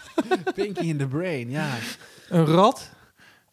[0.55, 1.79] Pinky in the Brain, ja.
[2.29, 2.91] Een rat.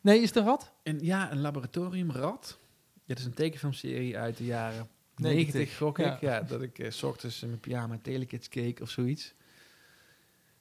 [0.02, 0.72] Nee, is het een rat?
[0.84, 2.60] En ja, een laboratoriumrat.
[3.06, 6.20] Dit is een tekenfilmserie uit de jaren 90, 90, gok ik.
[6.22, 9.34] Ja, dat ik eh, s ochtends in mijn pyjama Telekids keek of zoiets.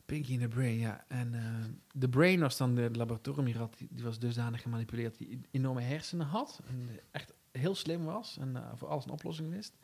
[0.05, 1.05] Pinky in the Brain, ja.
[1.09, 3.79] En eh, de Brain was dan de laboratoriumrat.
[3.79, 6.61] Die, die was dusdanig gemanipuleerd die enorme hersenen had.
[6.67, 9.77] En eh, echt heel slim was en eh, voor alles een oplossing wist.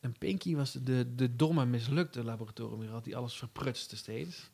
[0.00, 4.50] En Pinky was de, de domme, mislukte laboratoriumrat die alles verprutste steeds.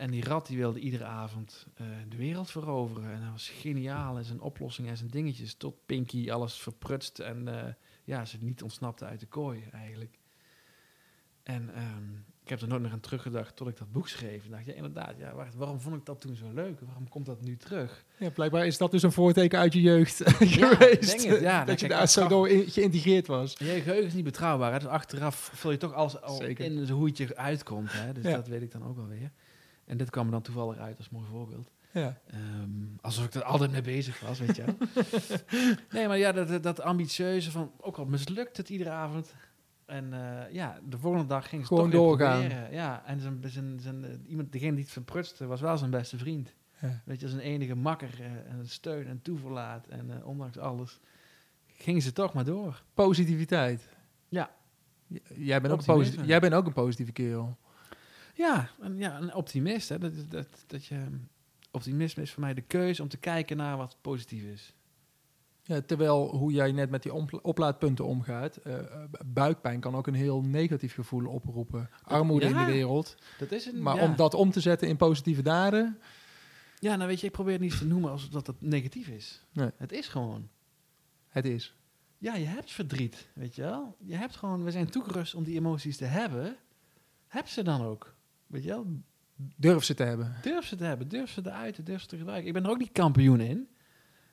[0.00, 3.12] En die rat die wilde iedere avond eh, de wereld veroveren.
[3.12, 5.54] En hij was geniaal in zijn oplossingen en zijn dingetjes.
[5.54, 7.72] Tot Pinky alles verprutst en eh,
[8.04, 10.18] ja, ze niet ontsnapte uit de kooi eigenlijk.
[11.42, 12.04] En ehm,
[12.42, 14.44] ik heb er nooit meer aan teruggedacht tot ik dat boek schreef.
[14.44, 16.80] En dacht, ja inderdaad, ja, waarom vond ik dat toen zo leuk?
[16.80, 18.04] Waarom komt dat nu terug?
[18.18, 21.18] Ja, blijkbaar is dat dus een voorteken uit je jeugd Ja, geweest.
[21.18, 21.64] denk het, ja.
[21.64, 23.52] dat je Kijk, daar zo door in- geïntegreerd was.
[23.58, 24.72] Je geheugen is niet betrouwbaar.
[24.72, 24.78] Hè?
[24.78, 26.64] Dus achteraf vul je toch alles al Zeker.
[26.64, 27.92] in hoe het je uitkomt.
[27.92, 28.12] Hè?
[28.12, 28.36] Dus Ja.
[28.36, 29.30] dat weet ik dan ook wel weer.
[29.84, 31.70] En dit kwam er dan toevallig uit als mooi voorbeeld.
[31.92, 32.20] Ja.
[32.26, 32.70] Ehm,
[33.00, 34.64] alsof ik er altijd mee bezig was, weet je
[35.92, 37.72] nee, maar ja, dat- dat ambitieuze van...
[37.80, 39.34] Ook al mislukt het iedere avond.
[39.90, 42.40] En eh, ja, de volgende dag ging ze Gewoon toch weer doorgaan.
[42.40, 42.72] proberen.
[42.72, 46.18] Ja, en zijn, zijn, zijn, eh, iemand, degene die het verprutste was wel zijn beste
[46.18, 46.54] vriend.
[46.80, 47.02] Ja.
[47.04, 49.86] Weet je, zijn enige makker eh, en steun en toeverlaat.
[49.86, 51.00] En eh, ondanks alles
[51.66, 52.82] gingen ze toch maar door.
[52.94, 53.88] Positiviteit.
[54.28, 54.50] Ja.
[55.06, 57.56] J- Jij bent, ook jij bent ook een positieve kerel.
[58.34, 59.88] Ja, een, ja, een optimist.
[59.88, 59.98] Hè?
[59.98, 61.06] Dat, dat, dat je,
[61.70, 64.74] optimisme is voor mij de keuze om te kijken naar wat positief is.
[65.70, 67.12] Ja, terwijl hoe jij net met die
[67.42, 68.84] oplaadpunten omgaat, eh, eh,
[69.26, 71.90] buikpijn kan ook een heel negatief gevoel oproepen.
[72.02, 73.16] Armoede in de wereld.
[73.38, 74.02] Dat is een, Maar ja.
[74.02, 75.98] om dat om te zetten in positieve daden,
[76.78, 79.44] Ja, nou weet je, ik probeer het niet te noemen alsof dat het negatief is.
[79.52, 79.70] Nee.
[79.76, 80.48] Het is gewoon.
[81.28, 81.74] het is.
[82.18, 83.96] Ja, je hebt verdriet, weet je wel.
[83.98, 86.56] Je hebt gewoon, we zijn toegerust om die emoties te hebben.
[87.26, 88.14] Heb ze dan ook.
[88.46, 88.86] Weet je wel,
[89.56, 90.34] Durf ze te hebben.
[90.42, 92.46] durf ze te hebben, durf ze te uiten, durf ze te gebruiken.
[92.48, 93.68] Ik ben er ook niet kampioen in.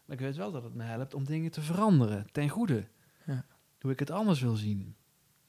[0.07, 2.87] Maar ik weet wel dat het me helpt om dingen te veranderen, ten goede.
[3.25, 3.45] Ja.
[3.79, 4.95] Hoe ik het anders wil zien.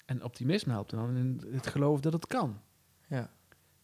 [0.05, 2.61] En optimisme helpt dan in het geloof dat het kan.
[3.09, 3.31] Ja.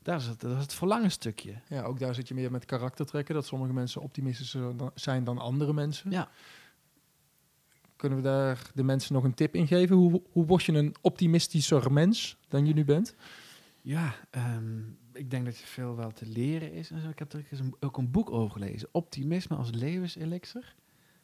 [0.02, 1.54] Daar is het, dat is het verlangenstukje.
[1.68, 3.34] ja, ook daar zit je meer met karaktertrekken.
[3.34, 6.10] Dat sommige mensen optimistischer zijn dan andere mensen.
[6.10, 6.28] Ja.
[7.96, 9.96] Kunnen we daar de mensen nog een tip in geven?
[9.96, 13.14] Hoe, hoe word je een optimistischer mens dan je nu bent?
[13.80, 14.80] Ja, ehm,
[15.14, 16.90] ik denk dat je veel wel te leren is.
[16.90, 17.08] En zo.
[17.08, 18.88] Ik heb er een, ook een boek over gelezen.
[18.92, 20.74] Optimisme als levenselixer.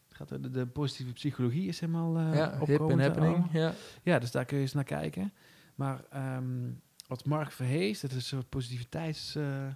[0.09, 3.47] Het gaat, de, de positieve psychologie is helemaal uh, ja, hip en happening.
[3.53, 3.73] Ja.
[4.03, 5.33] Ja, dus daar kun je eens naar kijken.
[5.75, 6.71] Maar ehm,
[7.07, 9.35] wat Mark Verhees, dat is een soort positiviteits...
[9.35, 9.67] eh,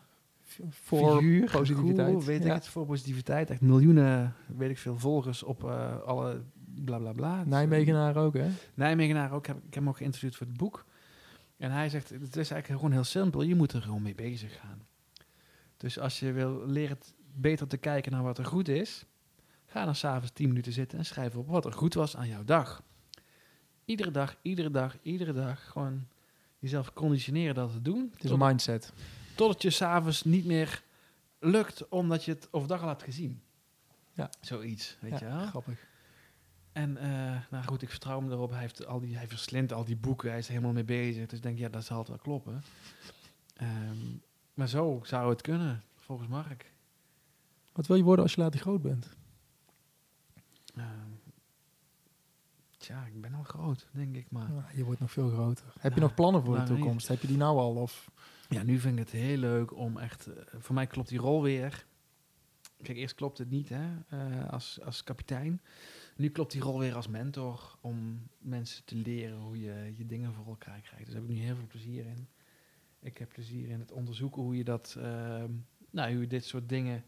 [0.71, 2.47] Voor figuur, positiviteit, weet ja.
[2.49, 3.51] ik het, voor positiviteit.
[3.51, 6.43] Echt miljoenen, weet ik veel, volgers op eh, alle
[6.85, 7.39] bla bla bla.
[7.39, 8.49] Dus, Nijmegenaar ook, hè?
[8.75, 9.41] Nijmegenaar ook.
[9.41, 10.85] Ik heb, ik heb hem ook geïnterviewd voor het boek.
[11.65, 13.43] En hij zegt, het is eigenlijk gewoon heel simpel.
[13.43, 14.87] Je moet er gewoon mee bezig gaan.
[15.77, 16.99] Dus als je wil leren
[17.35, 19.05] beter te kijken naar wat er goed is,
[19.67, 22.45] ga dan s'avonds 10 minuten zitten en schrijf op wat er goed was aan jouw
[22.45, 22.83] dag.
[23.85, 25.71] Iedere dag, iedere dag, iedere dag.
[25.71, 26.07] Gewoon
[26.59, 28.11] jezelf conditioneren dat te doen.
[28.15, 28.93] Het is een mindset.
[29.35, 30.83] Totdat je s'avonds niet meer
[31.39, 33.43] lukt omdat je het overdag al hebt gezien.
[34.12, 34.31] Ja.
[34.41, 35.47] Zoiets, weet Ja, je wel.
[35.47, 35.87] Grappig.
[36.75, 38.51] En eh, nou goed, ik vertrouw hem erop.
[38.51, 40.29] Hij, heeft al die, hij verslindt al die boeken.
[40.29, 41.27] Hij is er helemaal mee bezig.
[41.27, 42.62] Dus ik denk, ja, dat zal het wel kloppen.
[43.57, 43.97] Ehm,
[44.55, 46.72] maar zo zou het kunnen, volgens Mark.
[47.72, 49.16] Wat wil je worden als je later groot bent?
[50.75, 51.11] Ehm,
[52.77, 54.31] tja, ik ben al groot, denk ik.
[54.31, 55.72] Maar Ah, je wordt nog veel groter.
[55.79, 57.09] Heb je nog plannen voor de nou, toekomst?
[57.09, 57.75] Heb je die nou al?
[57.75, 58.11] Of?
[58.49, 60.27] ja, nu vind ik het heel leuk om echt...
[60.27, 61.87] eh, voor mij klopt die rol weer.
[62.83, 65.61] Kijk, eerst klopt het niet hè, eh, als, als kapitein.
[66.17, 70.33] Nu klopt die rol weer als mentor om mensen te leren hoe je je dingen
[70.33, 71.05] voor elkaar krijgt.
[71.05, 72.29] Dus daar heb ik nu heel veel plezier in.
[73.01, 75.51] Ik heb plezier in het onderzoeken hoe je dat, ehm,
[75.91, 77.05] nou, hoe je dit soort dingen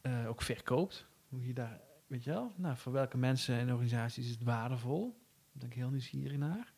[0.00, 1.06] eh, ook verkoopt.
[1.28, 5.02] Hoe je daar, weet je wel, nou, voor welke mensen en organisaties is het waardevol?
[5.08, 6.72] Daar ben ik heel nieuwsgierig naar.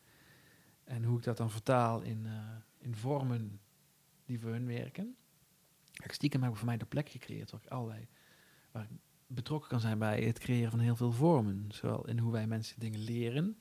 [0.83, 3.59] En hoe ik dat dan vertaal in, eh, in vormen
[4.25, 5.15] die voor hun werken.
[5.93, 8.07] Stiekem heb ik voor mij de plek gecreëerd waar ik allerlei,
[8.71, 8.89] waar ik
[9.27, 11.65] betrokken kan zijn bij het creëren van heel veel vormen.
[11.69, 13.57] Zowel in hoe wij mensen dingen leren,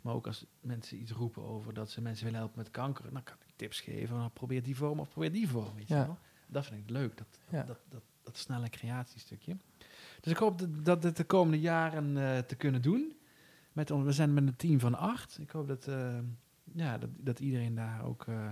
[0.00, 3.22] maar ook als mensen iets roepen over dat ze mensen willen helpen met kanker, dan
[3.22, 4.16] kan ik tips geven.
[4.16, 5.74] Nou, probeer die vorm of probeer die vorm.
[5.74, 6.06] Weet je Ja.
[6.06, 6.18] wel?
[6.46, 7.62] Dat vind ik leuk, dat, Ja.
[7.62, 9.56] dat, dat, dat snelle creatiestukje.
[10.20, 13.16] Dus ik hoop dat, dat het de komende jaren eh, te kunnen doen.
[13.72, 15.38] Met, we zijn met een team van acht.
[15.38, 16.18] Ik hoop dat, eh,
[16.72, 18.50] ja, dat, dat iedereen daar ook eh,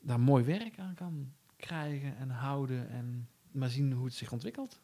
[0.00, 2.88] daar mooi werk aan kan krijgen en houden.
[2.88, 4.80] En maar zien hoe het zich ontwikkelt.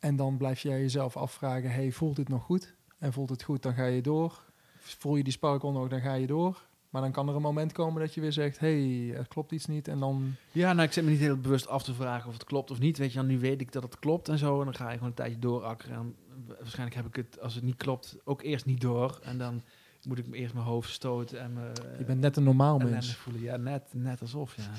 [0.00, 2.74] En dan blijf jij jezelf afvragen, hey, voelt dit nog goed?
[2.98, 4.42] En voelt het goed, dan ga je door.
[4.78, 6.68] Voel je die sparkle nog, dan ga je door.
[6.90, 9.66] Maar dan kan er een moment komen dat je weer zegt, hey, er klopt iets
[9.66, 9.88] niet.
[9.88, 12.44] En dan, Ja, nou, ik zit me niet heel bewust af te vragen of het
[12.44, 12.98] klopt of niet.
[12.98, 14.58] Weet je, dan nu weet ik dat het klopt en zo.
[14.58, 15.96] En dan ga je gewoon een tijdje doorakkeren.
[15.96, 16.14] En
[16.46, 19.18] wa- waarschijnlijk heb ik het, als het niet klopt, ook eerst niet door.
[19.22, 19.62] En dan
[20.08, 21.72] moet ik me eerst mijn hoofd stoten en me...
[21.98, 23.14] je bent net een normaal mens.
[23.14, 23.42] voelen.
[23.42, 24.70] Ja, net, net alsof, ja.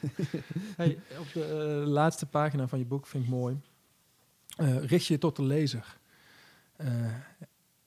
[0.76, 1.44] Hey, op de
[1.84, 3.60] eh, laatste pagina van je boek vind ik mooi.
[4.56, 5.98] Eh, richt je tot de lezer.
[6.76, 6.88] Eh,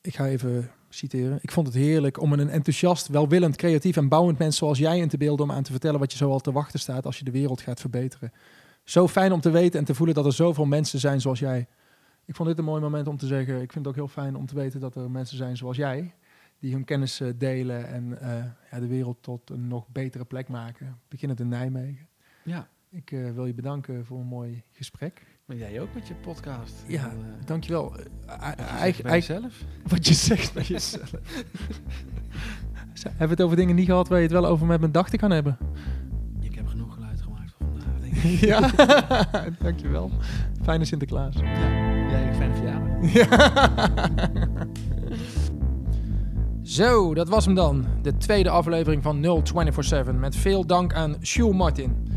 [0.02, 1.40] ik ga even citeren.
[1.42, 5.08] Ik vond het heerlijk om een enthousiast, welwillend, creatief en bouwend mens zoals jij in
[5.08, 7.32] te beelden om aan te vertellen wat je zoal te wachten staat als je de
[7.32, 8.32] wereld gaat verbeteren.
[8.84, 11.68] Zo fijn om te weten en te voelen dat er zoveel mensen zijn zoals jij.
[12.26, 13.62] Ik vond dit een mooi moment om te zeggen.
[13.62, 16.14] Ik vind het ook heel fijn om te weten dat er mensen zijn zoals jij.
[16.60, 18.18] Die hun kennis eh, delen en
[18.72, 21.00] ja, de wereld tot een nog betere plek maken.
[21.08, 22.08] Beginnend in Nijmegen.
[22.44, 25.35] Ja, Ik wil je bedanken voor een mooi gesprek.
[25.46, 26.74] Maar jij ook met je podcast.
[26.88, 27.94] Ja, eh, Dankjewel.
[27.94, 29.64] Uh, wat je zegt eigen, bij eigen, jezelf.
[29.88, 31.12] wat je zegt bij jezelf.
[33.04, 35.10] Hebben we het over dingen niet gehad waar je het wel over met mijn dag
[35.10, 35.58] te kan hebben?
[36.42, 38.40] Ik heb genoeg geluid gemaakt voor vandaag, denk ik.
[38.52, 38.70] ja,
[39.66, 40.12] dankjewel.
[40.64, 41.36] Fijne Sinterklaas.
[41.36, 41.60] Ja,
[42.10, 42.88] jij een fijne verjaardag.
[46.64, 47.86] Zo, dat was hem dan.
[48.02, 52.08] De tweede aflevering van 0247 met veel dank aan Jules Martin.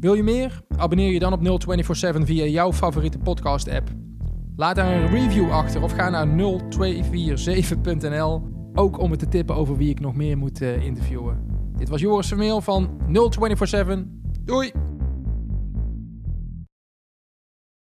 [0.00, 0.60] Wil je meer?
[0.76, 3.88] Abonneer je dan op 0247 via jouw favoriete podcast app.
[4.56, 8.42] Laat daar een review achter of ga naar 0247.nl
[8.74, 11.46] ook om me te tippen over wie ik nog meer moet eh, interviewen.
[11.76, 14.04] Dit was Joris Vermeel van 0247.
[14.44, 14.72] Doei!